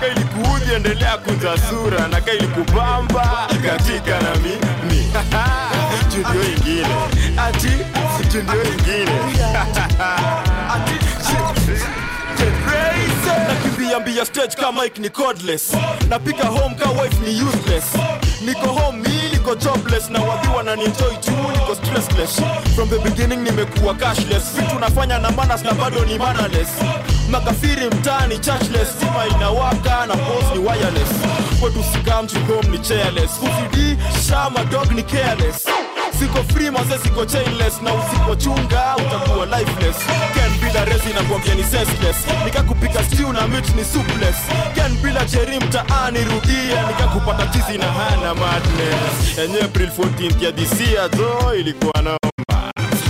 Ka 0.00 0.06
ilikuudhi 0.06 0.74
endelea 0.74 1.18
kunza 1.18 1.58
sura. 1.58 2.08
Na 2.08 2.20
ka 2.20 2.32
ilikubamba 2.32 3.48
katika 3.66 4.20
na 4.20 4.34
mimi. 4.34 5.12
Jundio 6.14 6.44
ingine. 6.44 6.96
Ati 7.36 7.68
jundio 8.32 8.64
ingine 8.64 9.12
nakimbia 13.48 14.00
mbia 14.00 14.24
stage 14.24 14.56
kama 14.56 14.82
mike 14.82 15.00
ni 15.00 15.10
cordless. 15.10 15.72
Napika 16.08 16.44
home 16.44 16.74
ka 16.74 16.90
wife 16.90 17.16
ni 17.26 17.42
useless. 17.42 17.84
Niko 18.44 18.66
home 18.66 18.98
mi 18.98 19.28
niko 19.32 19.54
jobless. 19.54 20.10
Na 20.10 20.20
wadhiwa 20.20 20.62
na 20.62 20.76
ninjoi 20.76 21.16
tu 21.24 21.30
niko 21.52 21.74
stressless. 21.74 22.40
From 22.74 22.88
the 22.88 22.98
beginning 22.98 23.36
nimekuwa 23.44 23.94
cashless. 23.94 24.42
Vitu 24.56 24.78
nafanya 24.78 25.18
na 25.18 25.30
manas 25.30 25.62
na 25.64 25.72
bado 25.72 26.04
ni 26.04 26.18
manaless 26.18 26.68
makafiri 27.30 27.86
mtaani 27.86 28.38
churchless. 28.38 28.88
Stima 28.96 29.26
inawaka 29.36 30.06
na 30.06 30.16
pos 30.16 30.44
ni 30.54 30.58
wireless. 30.58 31.10
Kwetu 31.60 31.84
sikamchi 31.92 32.36
home 32.38 32.68
ni 32.68 32.78
chairless. 32.78 33.30
Kufidi 33.30 33.96
shama 34.28 34.64
dog 34.64 34.90
ni 34.92 35.02
careless 35.02 35.66
siko 36.18 36.42
free 36.52 36.70
maze 36.70 36.98
siko 36.98 37.24
chainless 37.26 37.82
na 37.82 37.94
usipochunga 37.94 38.96
utakuwa 38.96 39.46
lifeless. 39.46 39.96
Ken 40.34 40.52
bila 40.60 40.84
resi 40.84 41.08
nakwambia 41.14 41.54
ni 41.54 41.62
senseless. 41.64 42.16
Nikakupika 42.44 43.04
stew 43.04 43.32
na 43.32 43.48
meat 43.48 43.74
ni 43.76 43.84
soupless. 43.84 44.36
Ken 44.74 44.96
bila 45.02 45.24
cheri 45.24 45.56
mtaani 45.58 46.18
rudia 46.24 46.86
nikakupata 46.88 47.46
tizi 47.46 47.78
na 47.78 47.86
hana 47.92 48.34
madness. 48.34 49.38
Enye 49.38 49.60
april 49.62 49.88
14 49.98 50.44
ya 50.44 50.52
this 50.52 50.80
year 50.80 51.10
zo 51.16 51.54
ilikuwa 51.54 52.02
na 52.02 52.16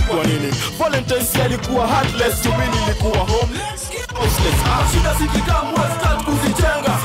kwa 0.07 0.23
nini? 0.23 0.53
Valentines 0.79 1.35
yalikuwa 1.35 1.87
heartless 1.87 2.41
to 2.41 2.49
me 2.49 2.65
nilikuwa 2.79 3.17
homeless 3.17 3.81
houseless 4.13 4.91
shida 4.93 5.13
zikikamwa 5.13 5.89
start 5.99 6.23
kuzitenga 6.23 6.97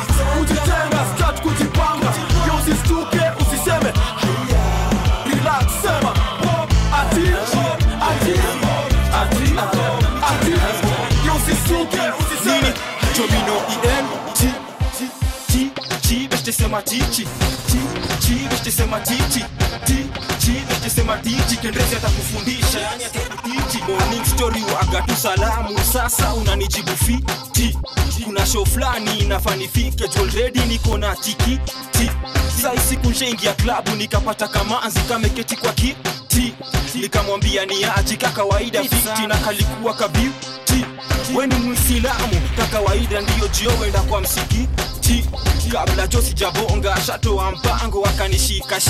sema 16.70 16.82
chichi 16.82 17.26
chichi 17.66 18.34
nachisema 18.50 19.00
chichi 19.00 19.44
chichi 19.86 20.62
nachisema 20.70 21.18
chichi 21.18 21.56
kendezi 21.56 21.96
atakufundisha. 21.96 22.80
Yani 22.80 23.04
atakutichi 23.04 23.78
morning 23.88 24.24
story 24.24 24.62
wagatu 24.74 25.16
salamu. 25.16 25.78
Sasa 25.92 26.34
unanijibu 26.34 26.90
fiti 26.96 27.78
kuna 28.24 28.46
show 28.46 28.64
fulani 28.66 29.18
inafanifike 29.18 30.04
already 30.20 30.60
niko 30.60 30.98
na 30.98 31.16
tiki 31.16 31.58
ti. 31.92 32.10
Sai 32.62 32.78
siku 32.78 33.10
nshaingia 33.10 33.52
klabu 33.54 33.90
nikapata 33.90 34.48
kamanzi 34.48 35.00
kameketi 35.00 35.56
kwa 35.56 35.72
kiti 35.72 36.54
nikamwambia 36.94 37.66
ni 37.66 37.84
aji 37.84 38.16
ka 38.16 38.28
kawaida 38.30 38.82
fiti 38.82 39.26
na 39.28 39.36
kalikuwa 39.36 39.94
kabiuti 39.94 40.84
weni 41.36 41.54
mwislamu 41.54 42.40
ka 42.56 42.66
kawaida 42.66 43.20
ndiyo 43.20 43.48
jio 43.48 43.70
wenda 43.80 44.00
kwa 44.00 44.20
msikiti 44.20 44.66
ti 45.11 45.24
kabla 45.72 46.06
josi 46.06 46.34
jabonga 46.34 46.96
shato 47.06 47.36
wa 47.36 47.52
mpango 47.52 48.04
akanishika 48.06 48.80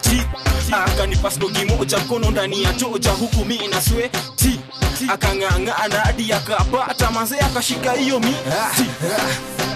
ti 0.00 0.22
akanipa 0.72 1.30
slogi 1.30 1.64
moja 1.64 1.98
mkono 1.98 2.30
ndani 2.30 2.62
ya 2.62 2.74
choja 2.74 3.10
huku 3.10 3.44
mi 3.44 3.68
na 3.68 3.82
swe 3.82 4.10
ti 4.36 4.60
akang'ang'ana 5.08 6.00
hadi 6.04 6.32
akapata 6.32 7.10
manze 7.10 7.38
akashika 7.38 7.92
hiyo 7.92 8.20
mi 8.20 8.34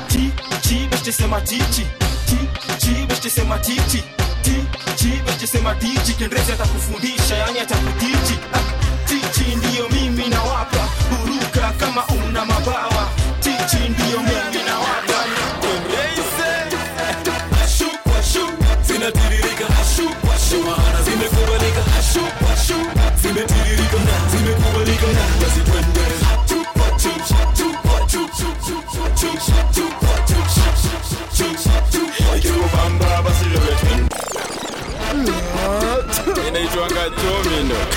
ti 0.09 0.32
ti 0.62 0.88
ti 5.22 5.51
tichi 5.74 6.14
kendrezi 6.14 6.53
atakufundisha 6.53 7.36
yani 7.36 7.59
atakutichi 7.61 8.38
tichi 9.05 9.55
ndiyo 9.57 9.88
mimi 9.88 10.28
na 10.28 10.38
huruka 11.11 11.72
kama 11.78 12.07
una 12.07 12.44
mabawa. 12.44 12.97
domino. 37.11 37.74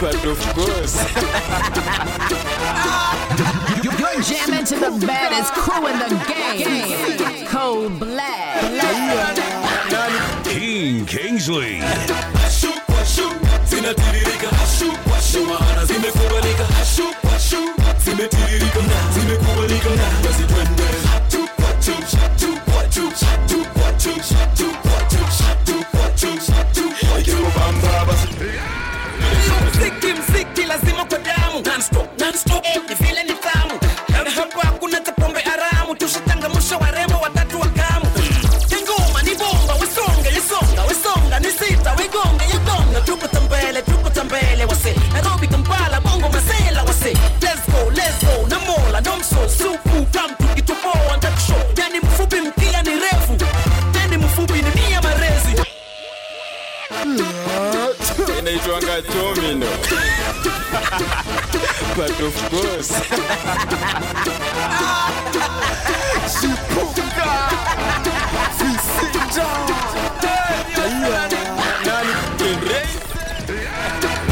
but 0.00 0.24
of 0.24 0.38
course. 0.54 0.96
You're 3.82 3.92
jamming 4.22 4.64
to 4.66 4.76
the 4.76 4.90
baddest 5.06 5.52
crew 5.52 5.86
in 5.86 5.98
the 5.98 6.08
game. 6.28 7.46
Cold 7.46 7.98
black. 8.00 8.62
King 10.44 11.06
Kingsley. 11.06 11.80
of 62.24 62.34
course. 62.50 62.88
she 66.34 66.50
puka. 66.72 67.30
Fisija. 68.58 69.48
Nani 71.86 72.14
terei? 72.38 72.88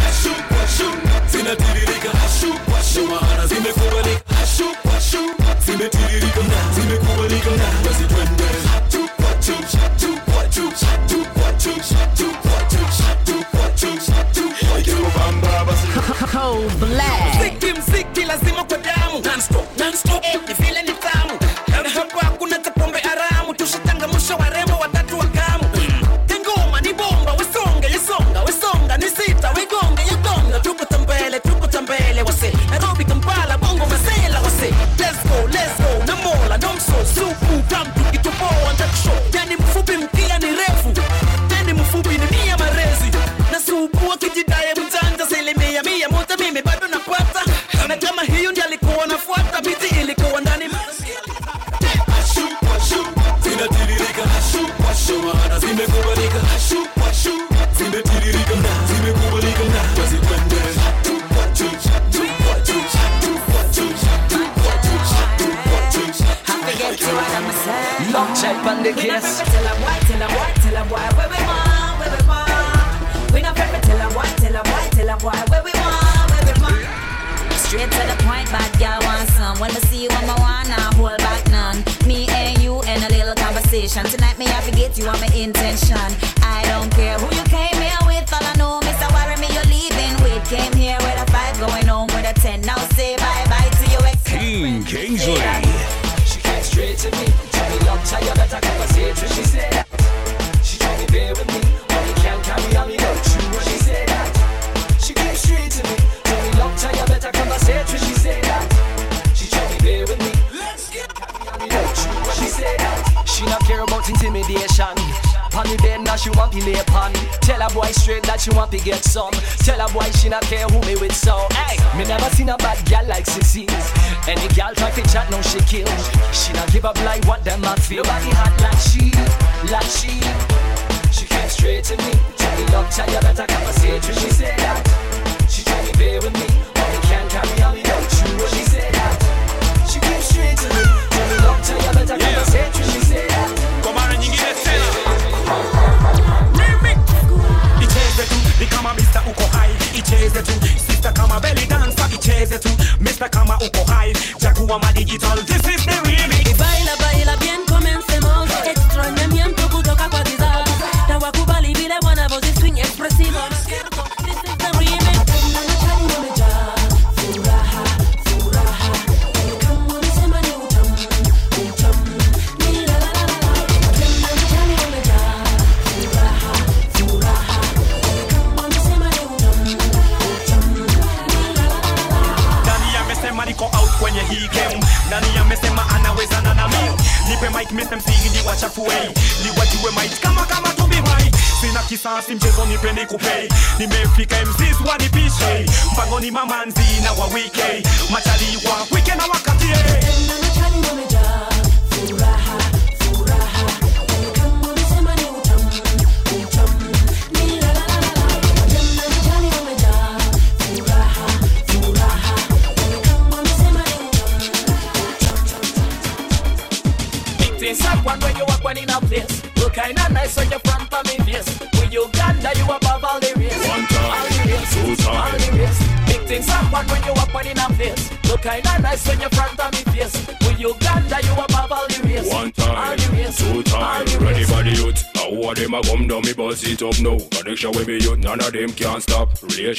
Hashu 0.01 0.33
kwashu 0.49 0.89
Cold 16.33 16.81
black. 16.81 17.62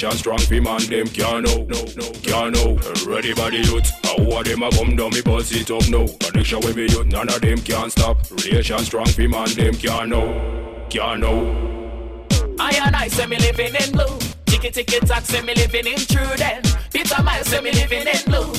Relation 0.03 0.19
strong, 0.19 0.37
fi 0.39 0.59
man 0.59 0.81
them 0.87 1.07
can't 1.07 1.45
know, 1.45 1.63
no, 1.63 1.79
no, 1.95 2.11
can 2.23 2.51
know. 2.51 2.75
Ready 3.07 3.31
for 3.31 3.49
the 3.49 3.63
youth. 3.63 3.89
Now 4.03 4.35
all 4.35 4.43
them 4.43 4.63
a 4.63 4.69
come 4.69 4.97
down, 4.97 5.11
me 5.11 5.21
bust 5.21 5.55
it 5.55 5.71
up 5.71 5.87
now. 5.87 6.05
Connection 6.19 6.59
with 6.59 6.75
me 6.75 6.89
youth, 6.89 7.05
none 7.05 7.29
of 7.29 7.39
them 7.39 7.57
can 7.59 7.89
stop. 7.89 8.17
Relation 8.31 8.79
strong, 8.79 9.05
fi 9.05 9.27
man 9.27 9.47
them 9.51 9.73
can't 9.75 10.09
know, 10.09 10.85
can't 10.89 11.21
know. 11.21 12.27
I 12.59 12.81
and 12.83 12.97
I 12.97 13.07
say 13.07 13.27
me 13.27 13.37
living 13.37 13.73
in 13.73 13.91
blue. 13.93 14.19
Ticky 14.45 14.71
ticky 14.71 14.99
tack 14.99 15.23
say 15.23 15.41
me 15.41 15.55
living 15.55 15.87
in 15.87 15.95
true 15.95 16.35
then. 16.35 16.61
Peter 16.91 17.23
Miles 17.23 17.47
say 17.47 17.61
me 17.61 17.71
living 17.71 18.05
in 18.05 18.25
blue. 18.25 18.52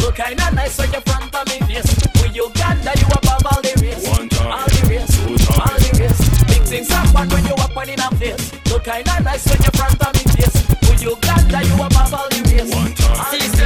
Look 0.00 0.16
kinda 0.16 0.50
nice 0.54 0.78
on 0.80 0.90
your 0.92 1.00
front 1.02 1.34
of 1.34 1.46
me 1.48 1.58
face. 1.66 1.90
With 2.20 2.34
Uganda, 2.34 2.92
you 3.00 3.06
above 3.06 3.46
all 3.50 3.60
the 3.62 3.72
race. 3.82 4.06
One 4.08 4.28
time, 4.28 4.52
all 4.52 4.68
the 4.68 4.80
race, 4.88 5.10
two 5.16 5.36
time. 5.36 5.60
all 5.60 5.78
the 5.78 5.90
race. 6.00 6.20
Big 6.48 6.62
things 6.62 6.88
happen 6.88 7.28
when 7.28 7.44
you 7.46 7.54
walk 7.56 7.74
when 7.76 7.88
in 7.88 8.00
a 8.00 8.08
place. 8.18 8.52
Look 8.70 8.84
kinda 8.84 9.20
nice 9.22 9.44
when 9.46 9.60
you 9.62 9.72
front 9.78 10.00
of 10.06 10.12
me 10.14 10.24
face. 10.32 10.56
With 10.88 11.02
Uganda, 11.02 11.58
you 11.64 11.74
above 11.74 12.14
all 12.14 12.28
the 12.28 12.40
race. 12.50 12.74
One 12.74 12.92
time, 12.94 13.57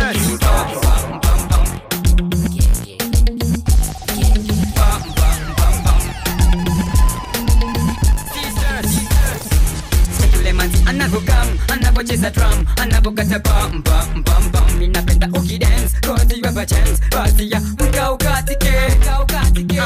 purchase 12.02 12.24
a 12.24 12.30
drum. 12.30 12.66
Anapokata 12.76 13.38
pamba 13.40 14.06
mbamba 14.16 14.60
minapenda 14.78 15.28
ukidance 15.28 15.94
kozi 16.00 16.42
a 16.44 16.66
chance. 16.66 17.00
Basi 17.10 17.50
ya 17.50 17.60
mkau 17.60 18.18
katike 18.18 18.72
mkau 18.98 19.26
katike 19.26 19.80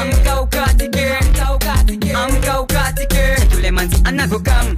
mkau 2.27 2.65
katike 2.65 3.35
chatule 3.39 3.71
manzi 3.71 3.97
anavokam 4.03 4.75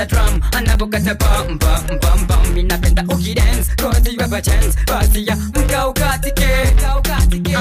a 0.00 0.06
drum. 0.06 0.40
Anapokata 0.56 1.14
pamba 1.14 1.82
mbamba 1.96 2.38
minapenda 2.54 3.04
ukidance 3.08 3.70
kozi 3.76 4.16
a 4.20 4.42
chance. 4.42 4.76
Basi 4.86 5.26
ya 5.26 5.36
mkau 5.36 5.88
uh, 5.90 5.94
katike 5.94 6.48
mkau 6.76 7.02
katike 7.02 7.56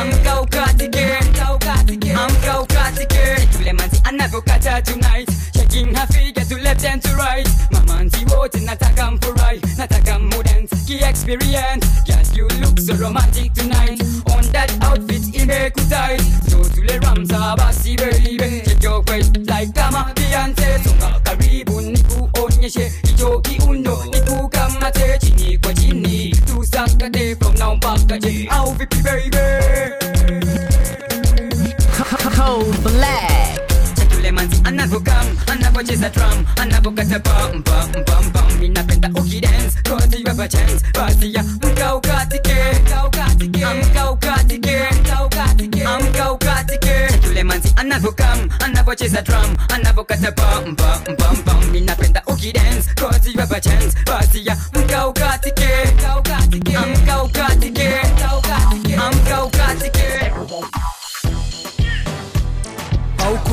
mkau 2.14 2.66
katike 2.66 3.36
chatule 3.51 3.74
manzi 3.74 4.01
anavokata 4.03 4.82
tonight. 4.82 5.30
Shaking 5.55 5.93
her 5.95 6.07
figure 6.07 6.45
to 6.45 6.55
left 6.64 6.84
and 6.86 7.01
to 7.03 7.16
right 7.16 7.47
boat 8.43 8.55
in 8.55 8.67
Natakam 8.67 9.19
Purai, 9.19 9.59
Natakam 9.77 10.29
Mudens, 10.31 10.71
key 10.87 10.99
experience. 11.03 11.85
Yes, 12.05 12.35
you 12.35 12.47
look 12.59 12.77
so 12.79 12.93
romantic 12.95 13.53
tonight. 13.53 14.01
On 14.35 14.43
that 14.51 14.69
outfit, 14.81 15.23
it 15.33 15.45
make 15.47 15.77
you 15.77 15.85
tight. 15.87 16.19
So 16.49 16.57
to 16.63 16.81
the 16.81 16.99
Ramsa, 17.03 17.55
Basi, 17.57 17.95
baby. 17.95 18.61
Take 18.65 18.83
your 18.83 19.01
weight 19.07 19.47
like 19.47 19.73
Kama, 19.73 20.11
Beyonce. 20.15 20.83
Songa, 20.83 21.21
Karibu, 21.23 21.75
Niku, 21.93 22.29
Onyeshe, 22.41 22.85
Ichoki, 23.03 23.55
Undo, 23.69 23.95
Niku, 24.11 24.49
Kamate, 24.51 25.19
Chini, 25.21 25.57
Kwa 25.57 25.73
Chini. 25.73 26.31
Tu 26.31 26.63
Sakate, 26.65 27.37
from 27.39 27.53
now, 27.55 27.75
Bakaji. 27.77 28.47
Outfit, 28.49 28.89
baby. 29.03 29.39
Cold 32.35 32.83
black 32.83 33.32
anavokam 34.64 35.38
anavocheza 35.51 36.09
drum 36.09 36.45
anavokata 36.61 37.20
bambambambam 37.20 38.53
minapenda 38.59 39.09
ukidance 39.09 39.82
kozi 39.89 40.24
baba 40.24 40.47
chance 40.47 40.86
basi 40.93 41.34
ya 41.34 41.43
mkaukatike 41.43 42.55
mkaukatike 42.88 43.66
mkaukatike 46.09 47.07
yule 47.28 47.43
manzi 47.43 47.74
anavokam 47.76 48.49
anavocheza 48.59 49.22
drum 49.22 49.55
anavokata 49.74 50.32
bambambambam 50.32 51.66
minapenda 51.72 52.22
ukidance 52.28 52.89
kozi 53.01 53.34
baba 53.38 53.59
chance 53.61 53.97
basi 54.05 54.45
ya 54.45 54.57
mkaukatike 54.74 55.68
mkaukatike 56.93 57.88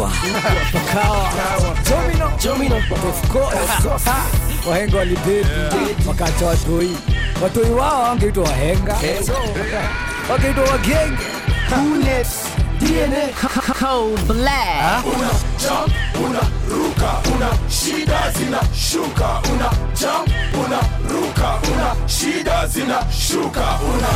aukwa 0.00 0.10
pakawa 0.72 1.30
jomino 1.90 2.32
jomino 2.42 2.76
of 2.76 3.28
course. 3.28 4.06
Wahenga 4.68 4.96
walibedi 4.98 5.48
wakati 6.08 6.44
watoi 6.44 6.96
watoi 7.42 7.70
wao 7.70 8.02
wangeitwa 8.02 8.44
wahenga 8.44 8.96
wangeitwa 10.30 10.64
wagenge 10.64 11.24
Kunet, 11.70 12.26
DNA 12.80 13.28
Cold 13.78 14.18
oh, 14.18 14.32
black. 14.32 15.04
una 15.06 15.30
jump 15.60 15.94
una 16.26 16.40
ruka 16.68 17.12
una 17.34 17.48
shida 17.70 18.30
zina 18.38 18.58
shuka. 18.74 19.40
Una 19.52 19.70
jump 20.00 20.28
una 20.66 20.80
ruka 21.10 21.58
una 21.72 22.08
shida 22.08 22.66
zina 22.66 23.06
shuka. 23.12 23.78
Una. 23.80 24.08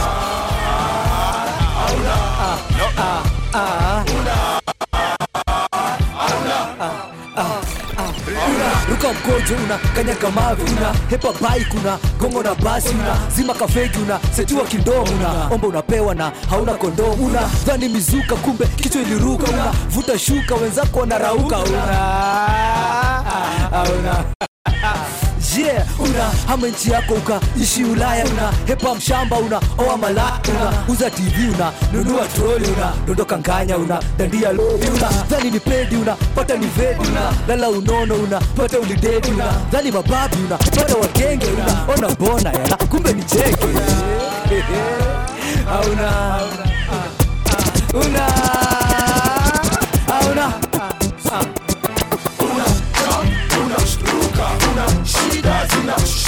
Una. 1.94 2.14
Ah, 2.40 2.58
ah, 2.98 3.22
ah. 3.54 4.04
Una 4.20 4.53
ruka 9.04 9.12
mkojo 9.20 9.54
una 9.64 9.78
kanyaga 9.78 10.30
mavi 10.30 10.62
una 10.62 10.94
hepa 11.10 11.28
bike 11.32 11.76
una 11.76 11.98
gongo 12.18 12.42
na 12.42 12.54
basi 12.54 12.88
una 12.88 13.16
zima 13.36 13.54
kafegi 13.54 13.98
una 13.98 14.20
setiwa 14.36 14.64
kindomo 14.64 15.02
una 15.18 15.46
omba 15.54 15.68
unapewa 15.68 16.14
na 16.14 16.32
hauna 16.50 16.74
kondomu 16.74 17.26
una 17.26 17.40
dhani 17.66 17.88
mizuka 17.88 18.34
kumbe 18.36 18.66
kichwa 18.66 19.02
iliruka 19.02 19.50
una 19.50 19.72
vuta 19.90 20.18
shuka 20.18 20.54
wenzako 20.54 20.98
wanarauka 21.00 21.58
una 21.58 21.84
una 24.00 24.24
yeah 25.56 25.84
una 25.98 26.24
hama 26.46 26.68
nchi 26.68 26.90
yako 26.90 27.14
ukaishi 27.14 27.84
ulaya 27.84 28.24
una 28.24 28.52
hepa 28.66 28.94
mshamba 28.94 29.36
una 29.38 29.60
oa 29.78 29.96
mala 29.96 30.40
una 30.50 30.72
uza 30.88 31.10
tv 31.10 31.48
una 31.54 31.72
nunua 31.92 32.26
troli 32.26 32.66
una 32.66 32.92
dondoka 33.06 33.38
nganya 33.38 33.78
una 33.78 34.00
dandia 34.18 34.52
lori 34.52 34.86
una 34.88 35.08
dhani 35.30 35.50
ni 35.50 35.60
pedi 35.60 35.96
una 35.96 36.16
pata 36.34 36.56
ni 36.56 36.66
vedi 36.66 37.08
una 37.08 37.32
lala 37.48 37.68
unono 37.68 38.14
una 38.14 38.40
pata 38.56 38.78
ulidedi 38.78 39.30
una 39.30 39.44
dhani 39.72 39.90
mababi 39.90 40.36
una 40.46 40.56
pata 40.56 40.96
wakenge, 40.96 41.46
una 41.46 41.86
ona 41.96 42.14
bona 42.14 42.52
yala, 42.52 42.76
kumbe 42.76 43.12
ni 43.12 43.22
cheke 43.24 43.66
auna 45.68 46.40
una 47.94 48.26
auna 50.08 50.63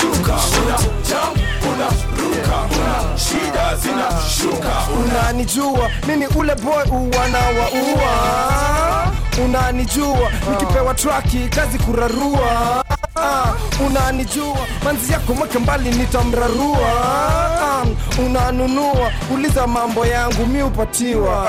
zinashuka 0.06 0.32
una 0.62 0.78
jump 1.08 1.38
una 1.72 1.88
ruka 2.18 2.56
una 2.76 3.18
shida 3.18 3.76
zinashuka 3.76 4.72
unanijua 5.04 5.90
mimi 6.06 6.26
ule 6.26 6.54
boy 6.54 6.84
uwanawaua 6.90 7.62
wa 7.62 7.70
ua 7.94 9.12
unanijua 9.44 10.30
nikipewa 10.50 10.94
traki 10.94 11.48
kazi 11.48 11.78
kurarua 11.78 12.84
Ah, 13.18 13.54
unanijua 13.86 14.56
manzi 14.84 15.12
yako 15.12 15.34
mweke 15.34 15.58
mbali 15.58 15.90
nitamrarua. 15.90 16.78
Ah, 17.62 17.84
unanunua 18.26 19.10
uliza 19.34 19.66
mambo 19.66 20.06
yangu 20.06 20.46
mi 20.46 20.62
upatiwa 20.62 21.46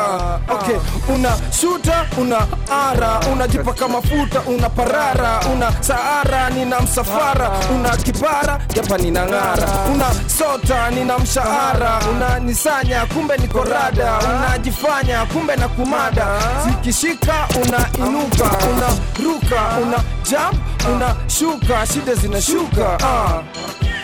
ah, 0.49 0.53
okay 0.53 0.76
una 1.15 1.30
shuta 1.61 2.05
una 2.18 2.47
ara 2.89 3.20
unajipaka 3.34 3.88
mafuta 3.88 4.41
una 4.41 4.70
parara 4.70 5.39
una 5.53 5.72
saara 5.84 6.49
nina 6.49 6.80
msafara 6.82 7.51
una 7.76 7.97
kipara 7.97 8.59
japa 8.76 8.97
nina 8.97 9.26
ng'ara. 9.26 9.68
Una 9.93 10.05
sota 10.38 10.89
nina 10.89 11.18
mshahara 11.20 11.99
unanisanya 12.11 13.05
kumbe 13.05 13.38
niko 13.38 13.63
rada. 13.63 14.13
Unajifanya 14.38 15.26
kumbe 15.26 15.55
na 15.55 15.68
kumada 15.68 16.26
zikishika 16.65 17.34
unainuka 17.55 18.43
unaruka 18.70 19.61
una 19.82 19.97
jump 20.30 20.76
una 20.93 21.15
shuka 21.27 21.85
shida 21.85 22.15
zinashuka. 22.15 22.97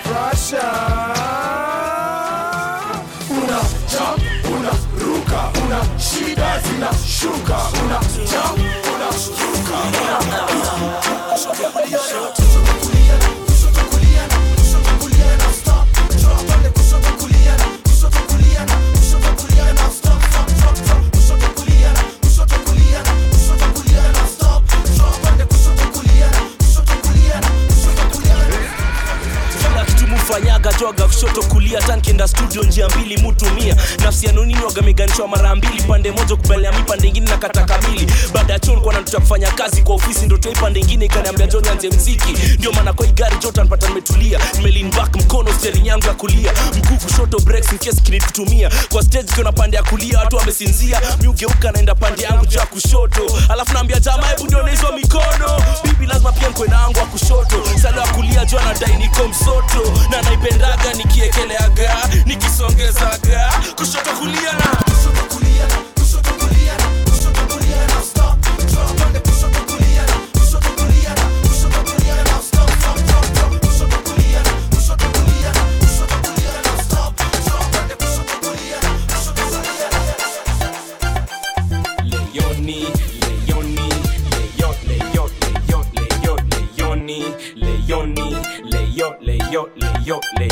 Russia. 0.05 0.69
una 3.29 3.59
jump 3.89 4.21
una 4.55 4.71
ruka 4.99 5.51
una 5.63 5.79
shida 5.97 6.59
zinashuka 6.61 7.57
una 7.83 7.99
jump 8.29 8.59
una 8.93 9.09
ruka 9.39 9.79
kila 11.85 12.42
sotto 31.23 31.47
culo 31.47 31.62
kulia 31.73 31.87
tankienda 31.87 32.27
studio 32.27 32.63
njia 32.63 32.89
mbili 32.89 33.17
mutumia 33.17 33.75
nafsi 34.03 34.25
yanonini 34.25 34.63
wagameganishwa 34.63 35.27
mara 35.27 35.55
mbili. 35.55 35.81
Pande 35.83 36.11
moja 36.11 36.35
kubalea 36.35 36.71
mi 36.71 36.83
pande 36.83 37.07
ingine 37.07 37.29
na 37.29 37.37
kata 37.37 37.63
kamili. 37.65 38.11
Baada 38.33 38.53
ya 38.53 38.59
chon 38.59 38.81
kwa 38.81 38.93
natuta 38.93 39.19
kufanya 39.19 39.51
kazi 39.51 39.81
kwa 39.81 39.95
ofisi 39.95 40.25
ndo 40.25 40.37
toi 40.37 40.53
pande 40.55 40.79
ingine 40.79 41.05
ikaniambia 41.05 41.47
john 41.47 41.67
anze 41.67 41.89
mziki 41.89 42.31
ndio 42.57 42.71
maana 42.71 42.93
kwa 42.93 43.05
igari 43.07 43.35
jota 43.37 43.63
npata 43.63 43.87
nimetulia 43.87 44.39
nimelin 44.55 44.91
back 44.91 45.15
mkono 45.15 45.53
sterin 45.53 45.85
yangu 45.85 46.05
ya 46.05 46.13
kulia. 46.13 46.53
Mguu 46.77 46.95
kushoto 46.97 47.39
breaks 47.39 47.67
case 47.67 48.01
kinitutumia. 48.01 48.71
Kwa 48.91 49.03
stage 49.03 49.33
kiona 49.33 49.51
pande 49.51 49.77
ya 49.77 49.83
kulia 49.83 50.19
watu 50.19 50.35
wamesinzia. 50.35 51.01
Miugeuka 51.21 51.71
naenda 51.71 51.95
pande 51.95 52.23
yangu 52.23 52.45
cha 52.45 52.65
kushoto. 52.65 53.21
Alafu 53.49 53.73
naambia 53.73 53.99
jamaa 53.99 54.27
hebu 54.27 54.43
ndio 54.45 54.65
hizo 54.65 54.91
mikono. 54.95 55.61
Bibi 55.83 56.05
lazima 56.05 56.31
pia 56.31 56.49
nkwe 56.49 56.67
na 56.67 56.75
yangu 56.81 56.99
wa 56.99 57.05
kushoto. 57.05 57.63
Salo 57.81 58.01
ya 58.01 58.07
kulia 58.07 58.45
juu 58.45 58.57
anadai 58.57 58.97
niko 58.97 59.27
msoto. 59.27 59.93
Na 60.11 60.21
naipendaga 60.21 60.93
nikiekeleaga 61.69 62.23
nikisongezaga 62.25 63.51
kushoto 63.75 64.09
kulia 64.19 64.53
na 64.53 64.83
Leoni, 87.55 88.35
Leoni, 88.65 90.42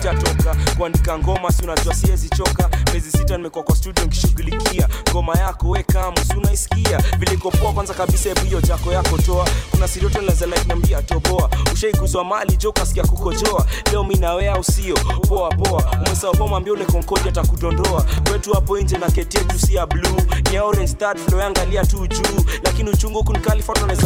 sitatoka 0.00 0.56
kuandika 0.78 1.18
ngoma 1.18 1.52
si 1.52 1.62
unajua 1.64 1.94
siwezi 1.94 2.28
choka. 2.28 2.70
Miezi 2.92 3.10
sita 3.10 3.36
nimekuwa 3.36 3.64
kwa 3.64 3.76
studio 3.76 4.04
nikishughulikia. 4.04 4.88
Ngoma 5.10 5.34
yako 5.38 5.68
wekamu 5.70 6.16
si 6.26 6.36
unaisikia. 6.36 6.98
Vile 7.18 7.36
kwanza 7.72 7.94
kabisa 7.94 8.28
hebu 8.28 8.40
hiyo 8.40 8.60
jako 8.60 8.92
yako 8.92 9.18
toa. 9.18 9.48
Kuna 9.70 9.88
sirioto 9.88 10.20
naweza 10.20 10.46
like 10.46 10.64
niambia 10.64 11.02
toboa 11.02 11.50
ushaiguzwa 11.72 12.24
mali 12.24 12.56
jo 12.56 12.72
kasikia 12.72 13.02
kukojoa. 13.04 13.66
Leo 13.92 14.04
mi 14.04 14.14
nawe 14.14 14.48
au 14.50 14.64
sio? 14.64 14.94
Poa 15.28 15.48
poa. 15.48 15.84
Umesahau 16.06 16.36
poa 16.36 16.48
mwambia 16.48 16.72
ule 16.72 16.84
konkodi 16.84 17.28
atakudondoa. 17.28 18.06
Kwetu 18.28 18.52
hapo 18.52 18.78
nje 18.78 18.98
na 18.98 19.10
keti 19.10 19.36
yetu 19.36 19.58
si 19.58 19.74
ya 19.74 19.86
blue. 19.86 20.22
Ni 20.50 20.54
ya 20.56 20.64
orange 20.64 20.88
start 20.88 21.18
flow 21.18 21.40
yangalia 21.40 21.86
tu 21.86 22.06
juu. 22.06 22.44
Lakini 22.64 22.90
uchungu 22.90 23.18
huku 23.18 23.32
ni 23.32 23.40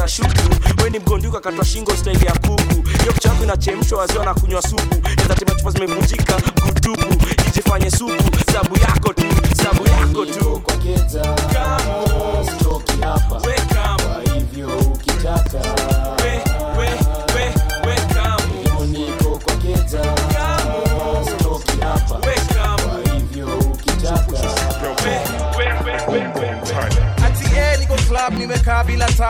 shuku 0.09 0.83
we 0.83 0.91
ni 0.91 0.99
mgonduka 0.99 1.41
katwa 1.41 1.65
shingo 1.65 1.97
style 1.97 2.25
ya 2.27 2.33
kuku 2.33 2.89
hiyo 3.05 3.13
kichwa 3.13 3.31
yako 3.33 3.45
inachemshwa 3.45 3.99
waziwa 3.99 4.25
na 4.25 4.35
kunywa 4.35 4.63
supu. 4.63 4.95
Tema 5.17 5.35
chupa 5.35 5.71
zimevunjika 5.71 6.35
kutupu. 6.67 7.17
Ijifanye 7.49 7.91
supu. 7.91 8.53
Sabu 8.53 8.79
yako 8.79 9.13
tu 9.13 9.27
sabu 9.63 9.87
yako 9.89 10.27
tu. 10.27 10.61
kwa 10.65 10.77
keta 10.77 11.35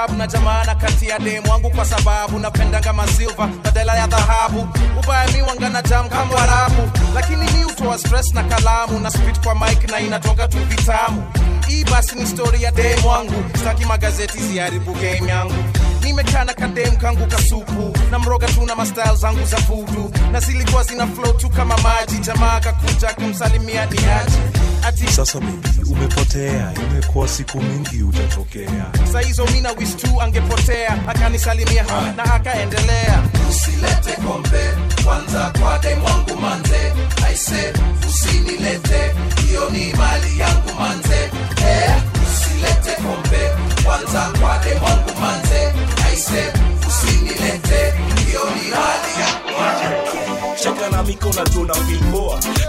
tabu 0.07 0.19
na 0.19 0.27
jamana 0.27 0.75
kati 0.75 1.09
ya 1.09 1.19
demu 1.19 1.51
wangu 1.51 1.71
kwa 1.71 1.85
sababu 1.85 2.39
napendanga 2.39 2.93
masilva 2.93 3.47
badala 3.65 3.97
ya 3.97 4.07
dhahabu. 4.07 4.69
Ubaya 5.03 5.29
mi 5.33 5.43
wangana 5.43 5.83
jam 5.83 6.09
kama 6.09 6.35
warabu. 6.35 6.91
Lakini 7.15 7.51
mi 7.53 7.65
utoa 7.65 7.99
stress 7.99 8.35
na 8.35 8.43
kalamu 8.45 9.01
na 9.01 9.11
spit 9.11 9.41
kwa 9.45 9.55
mike 9.55 9.87
na 9.87 10.01
inatoka 10.01 10.49
tu 10.49 10.59
vitamu. 10.59 11.23
Hii 11.69 11.85
basi 11.85 12.17
ni 12.17 12.27
story 12.27 12.63
ya 12.63 12.71
demu 12.71 13.09
wangu. 13.09 13.45
Sitaki 13.59 13.85
magazeti 13.85 14.39
ziharibu 14.39 14.93
game 14.93 15.29
yangu. 15.31 15.55
Nimekana 16.03 16.55
kademu 16.55 16.97
kangu 16.97 17.27
kasupu 17.27 17.99
na 18.11 18.19
mroga 18.19 18.47
tu 18.47 18.67
na 18.67 18.75
mastyle 18.75 19.17
zangu 19.17 19.45
za 19.47 19.57
vudu. 19.57 20.13
Na 20.33 20.41
zilikuwa 20.41 20.83
zina 20.85 21.07
flow 21.07 21.33
tu 21.33 21.49
kama 21.51 21.77
maji. 21.79 22.19
Jamaa 22.19 22.61
kakuja 22.61 23.15
kumsalimia 23.15 23.87
ni 23.87 23.99
aji 23.99 24.39
ati 24.87 25.07
sasa 25.13 25.41
bebi 25.41 25.91
umepotea 25.91 26.73
imekuwa 26.91 27.29
siku 27.29 27.61
mingi 27.61 28.03
utatokea. 28.03 28.87
Saizo 29.13 29.47
mina 29.47 29.71
wish 29.73 29.97
tu 29.97 30.23
angepotea 30.23 31.09
akanisalimia 31.09 31.85
na 32.17 32.25
akaendelea. 32.35 33.23
Usilete 33.51 34.13
kombe 34.27 34.71
kwanza 35.05 35.53
kwa 35.61 35.79
demu 35.79 36.05
wangu 36.05 36.37
manze. 36.41 36.93
Aise 37.27 37.73
usinilete 38.09 39.15
hiyo 39.47 39.71
ni 39.71 39.93
mali 39.95 40.39
yangu 40.41 40.75
manze. 40.81 41.31
Eh, 41.69 41.95
usilete 42.27 43.03
kombe 43.03 43.51
kwanza 43.85 44.21
kwa 44.41 44.59
demu 44.59 44.85
wangu 44.85 45.21
manze. 45.21 45.73
Aise 46.07 46.53
usinilete 46.89 47.93
hiyo 48.27 48.41
ni 48.55 48.71
mali 48.71 49.14
cheka 50.65 50.89
na 50.91 51.03
miko 51.03 51.29
na 51.33 51.45
tuna 51.45 51.75
feel 51.75 52.01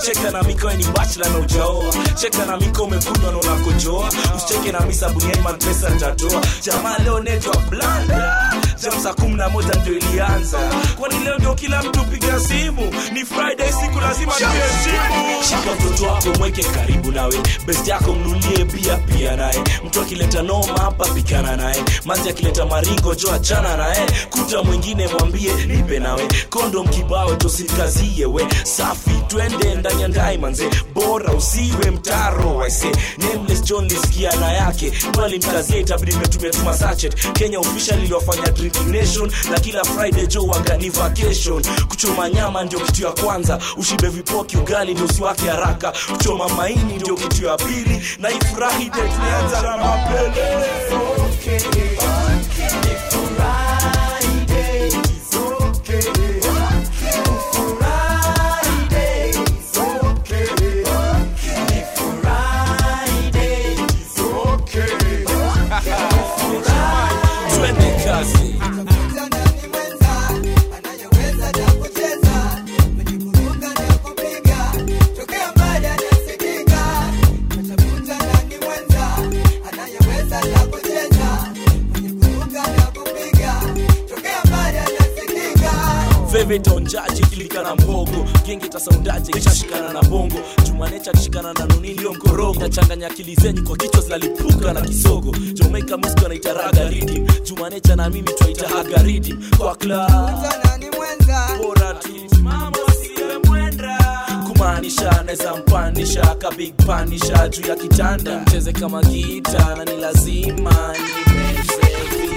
cheka 0.06 0.32
na 0.32 0.44
miko 0.44 0.70
ni 0.74 0.84
bachla 0.84 1.30
na 1.30 1.38
ujaoa 1.40 1.94
cheka 2.16 2.46
na 2.46 2.58
miko 2.58 2.84
umekundwa 2.84 3.32
na 3.32 3.38
unakojoa. 3.38 4.10
Usicheke 4.38 4.72
na 4.72 4.80
misa 4.80 5.10
buniani 5.10 5.42
man 5.42 5.58
pesa 5.60 5.90
nitatoa. 5.90 6.42
Jamaa 6.62 6.98
leo 6.98 7.20
netwa 7.20 7.58
blanda 7.70 8.54
jam 8.86 9.00
saa 9.04 9.14
kumi 9.14 9.36
na 9.36 9.50
moja 9.50 9.74
ndio 9.82 9.98
ilianza. 9.98 10.58
Kwani 11.00 11.20
leo 11.24 11.38
ndio 11.38 11.54
kila 11.56 11.84
mtu 11.84 12.04
piga 12.06 12.40
simu? 12.40 12.94
Ni 13.14 13.26
friday 13.26 13.72
siku 13.72 14.00
lazima 14.00 14.32
tuheshimu 14.34 15.44
shika 15.44 15.76
mtoto 15.76 16.06
wako 16.12 16.30
mweke 16.40 16.64
karibu 16.64 17.12
nawe. 17.12 17.36
Best 17.66 17.88
yako 17.88 18.14
mnulie 18.14 18.66
pia 18.66 18.98
pia 18.98 19.36
naye. 19.36 19.64
Mtu 19.86 20.02
akileta 20.02 20.42
noma 20.42 20.78
hapa 20.80 21.06
pikana 21.08 21.56
naye. 21.56 21.84
Mazi 22.06 22.30
akileta 22.30 22.66
maringo 22.66 23.16
jo 23.16 23.32
achana 23.34 23.78
naye. 23.78 24.06
Kuta 24.30 24.64
mwingine 24.64 25.08
mwambie 25.08 25.54
nipe 25.68 26.00
nawe. 26.00 26.28
Kondom 26.50 26.88
kibao 26.88 27.36
tosikazie 27.36 28.26
we. 28.26 28.48
Safi 28.64 29.12
twende 29.28 29.76
ndani 29.76 30.02
ya 30.02 30.08
ndai 30.08 30.38
manze 30.38 30.70
bora 30.94 31.34
usiwe 31.34 31.92
mtaro 31.92 32.56
waise 32.56 32.92
nameless 33.18 33.64
john 33.64 33.86
lisikia 33.88 34.36
na 34.36 34.52
yake. 34.54 34.92
Bali 35.18 35.38
mkazie 35.40 35.80
itabidi 35.80 36.12
mmetumia 36.16 36.50
tuma 36.50 36.74
sachet. 36.78 37.32
Kenya 37.34 37.60
official 37.60 38.04
iliwafanya 38.04 38.48
drinking 38.52 38.75
nation 38.84 39.32
na 39.52 39.60
kila 39.60 39.84
friday 39.84 40.28
jo 40.28 40.44
wagani 40.46 40.90
vacation. 40.90 41.64
Kuchoma 41.90 42.30
nyama 42.30 42.64
ndio 42.64 42.80
kitu 42.80 43.04
ya 43.04 43.12
kwanza. 43.12 43.60
Ushibe 43.78 44.08
vipoki 44.08 44.58
ugali 44.58 44.94
ndio 44.94 45.06
usiwake 45.06 45.48
haraka. 45.50 45.94
Kuchoma 46.12 46.50
maini 46.50 46.96
ndio 46.96 47.16
kitu 47.16 47.46
ya 47.46 47.58
pili. 47.58 48.02
Na 48.20 48.30
ifurahi 48.32 48.84
de 48.86 49.02
tulianza 49.02 49.62
na 49.62 49.78
mapele. 49.78 50.66
Twende 51.44 52.00
akili 93.36 93.54
zenyu 93.54 93.64
kwa 93.68 93.78
kichwa 93.78 94.02
zinalipuka 94.02 94.74
na 94.74 94.82
kisogo. 94.82 95.36
Jamaica 95.54 95.98
musko 95.98 96.26
anaita 96.26 96.54
raga 96.54 96.90
ridim 96.90 97.28
jumanecha 97.44 97.96
na 97.96 98.10
mimi 98.10 98.30
twaita 98.34 98.68
haga 98.68 99.04
ridim 99.04 99.38
kwa 99.58 99.76
bora 101.58 101.94
mwenda. 103.48 103.98
Kumaanisha 104.48 105.12
naweza 105.26 105.56
mpanisha 105.56 106.36
kabig 106.36 106.74
panisha 106.86 107.50
juu 107.50 107.68
ya 107.70 107.76
kitanda 107.76 108.40
mcheze 108.40 108.72
kama 108.72 109.04
gita 109.04 109.76
na 109.76 109.86
ni 109.86 110.02
lazima. 110.02 110.94
nimeze 111.28 111.65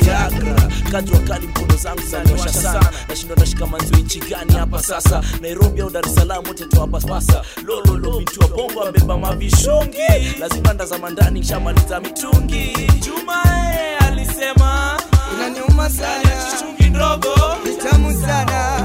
viagra 0.08 0.68
kadri 0.92 1.18
kali 1.18 1.46
mkono 1.46 1.76
zangu 1.76 2.02
zaniwasha 2.10 2.52
sana. 2.52 2.90
Nashindwa 3.08 3.36
nashika 3.36 3.66
manzi 3.66 3.94
nchi 4.02 4.20
gani 4.20 4.52
hapa 4.54 4.82
sasa? 4.82 5.22
Nairobi 5.40 5.80
au 5.80 5.90
dar 5.90 6.06
es 6.06 6.14
salaam 6.14 6.46
wote 6.46 6.64
tuwapapasa 6.64 7.42
lololo 7.66 8.18
mitua 8.20 8.48
bongo 8.48 8.82
abeba 8.88 9.18
mavishungi 9.18 10.36
lazima 10.40 10.72
ndazama 10.72 11.10
ndani 11.10 11.40
nshamaliza 11.40 12.00
mitungi. 12.00 12.76
Jumae 13.06 13.96
alisema 13.96 15.00
inaniuma 15.34 15.90
sana. 15.90 16.30
Chungi 16.60 16.90
ndogo. 16.90 17.34
Itamu 17.72 18.20
sana 18.20 18.77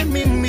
I 0.00 0.04
mean. 0.04 0.39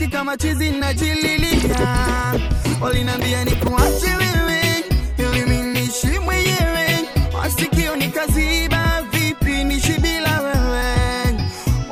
Sitaki 0.00 0.16
kama 0.16 0.36
chizi 0.36 0.70
najililia, 0.70 2.34
walinambia 2.80 3.44
nikuache 3.44 4.06
wewe 4.06 4.84
ili 5.18 5.44
mimi 5.50 5.70
mwenyewe, 6.18 7.08
masikio 7.32 7.96
nikaziba, 7.96 9.02
vipi 9.12 9.64
niishi 9.64 9.92
bila 9.92 10.40
wewe? 10.40 10.94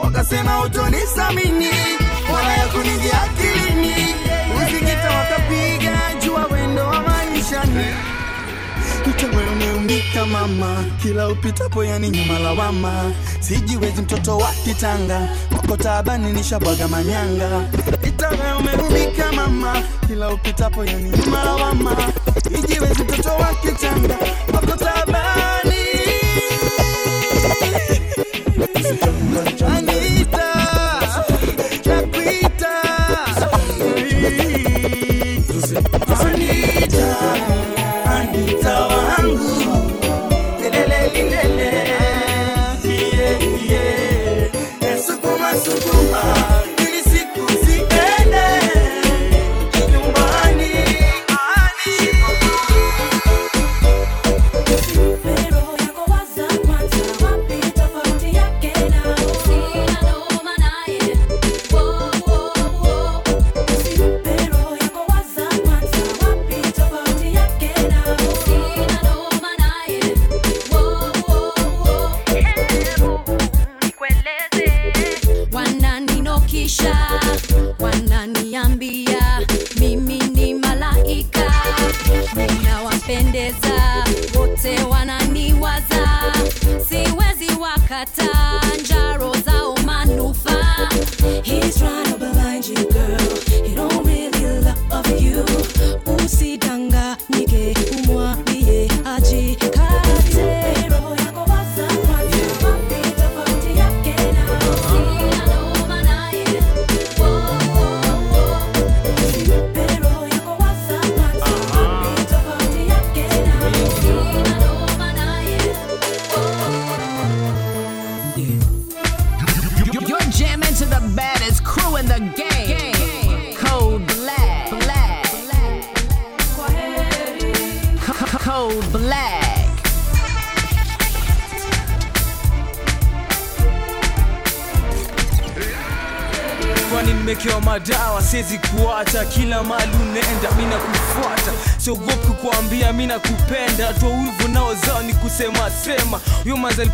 Wakasema 0.04 0.60
utonisamini 0.64 1.68
wala 2.34 2.56
akilini, 3.22 4.14
uzikita 4.56 5.10
wakapiga 5.10 6.14
jua 6.24 6.46
wendo 6.46 6.86
wa 6.86 7.00
maisha 7.02 7.64
umeumbika 9.52 10.26
mama, 10.26 10.84
kila 11.02 11.28
upitapo 11.28 11.84
yani 11.84 12.10
nyuma 12.10 12.38
lawama, 12.38 13.12
sijiwezi 13.40 14.02
mtoto 14.02 14.38
wa 14.38 14.50
kitanga, 14.64 15.28
kokota 15.56 15.90
nishabwaga 16.32 16.88
manyanga. 16.88 17.48
Hata 18.30 18.44
leo 18.44 18.58
umerudika 18.58 19.32
mama, 19.32 19.82
kila 20.06 20.30
upitapo 20.34 20.84
yani 20.84 21.12
malawama, 21.30 21.96
ijiwe 22.58 22.88
mtoto 22.90 23.28
wake 23.28 23.72
kichanga. 23.72 24.16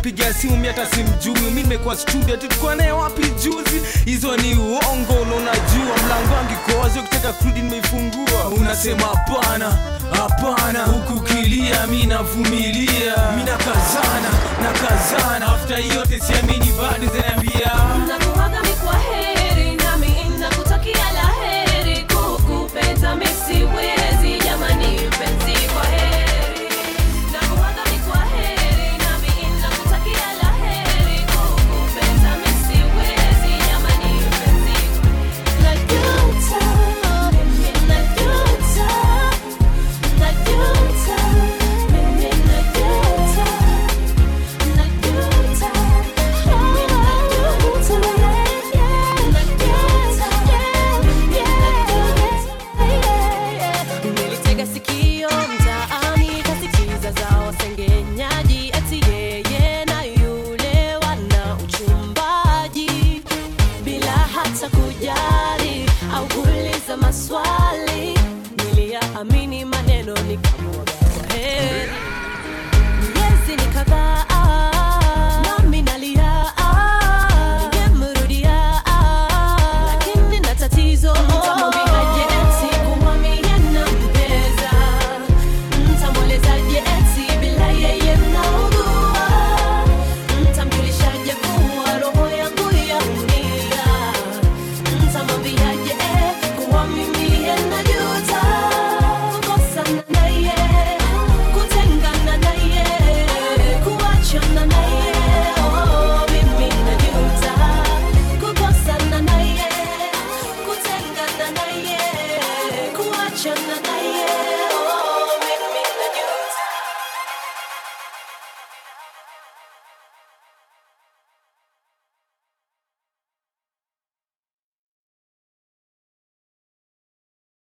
nampigia 0.05 0.33
simu 0.33 0.57
mi 0.57 0.67
hata 0.67 0.85
simjui. 0.85 1.51
Mi 1.51 1.61
nimekuwa 1.61 1.97
studio 1.97 2.37
tulikuwa 2.37 2.75
naye 2.75 2.91
wapi 2.91 3.21
juzi? 3.29 3.81
Hizo 4.05 4.37
ni 4.37 4.55
uongo 4.55 5.13
unajua. 5.13 5.97
Mlango 6.05 6.35
angikoazi 6.41 6.99
ukitaka 6.99 7.33
kurudi 7.33 7.61
nimeifungua. 7.61 8.45
Unasema 8.59 9.01
hapana 9.07 9.77
hapana. 10.11 10.85
Huku 10.85 11.19
kilia 11.19 11.87
mi 11.87 12.03
navumilia. 12.05 13.15
Mi 13.37 13.43
nakazana 13.43 14.29
nakazana. 14.63 15.45
Afta 15.47 15.77
yote 15.77 16.19
siamini 16.19 16.71
bado. 16.81 17.07
zena 17.13 17.34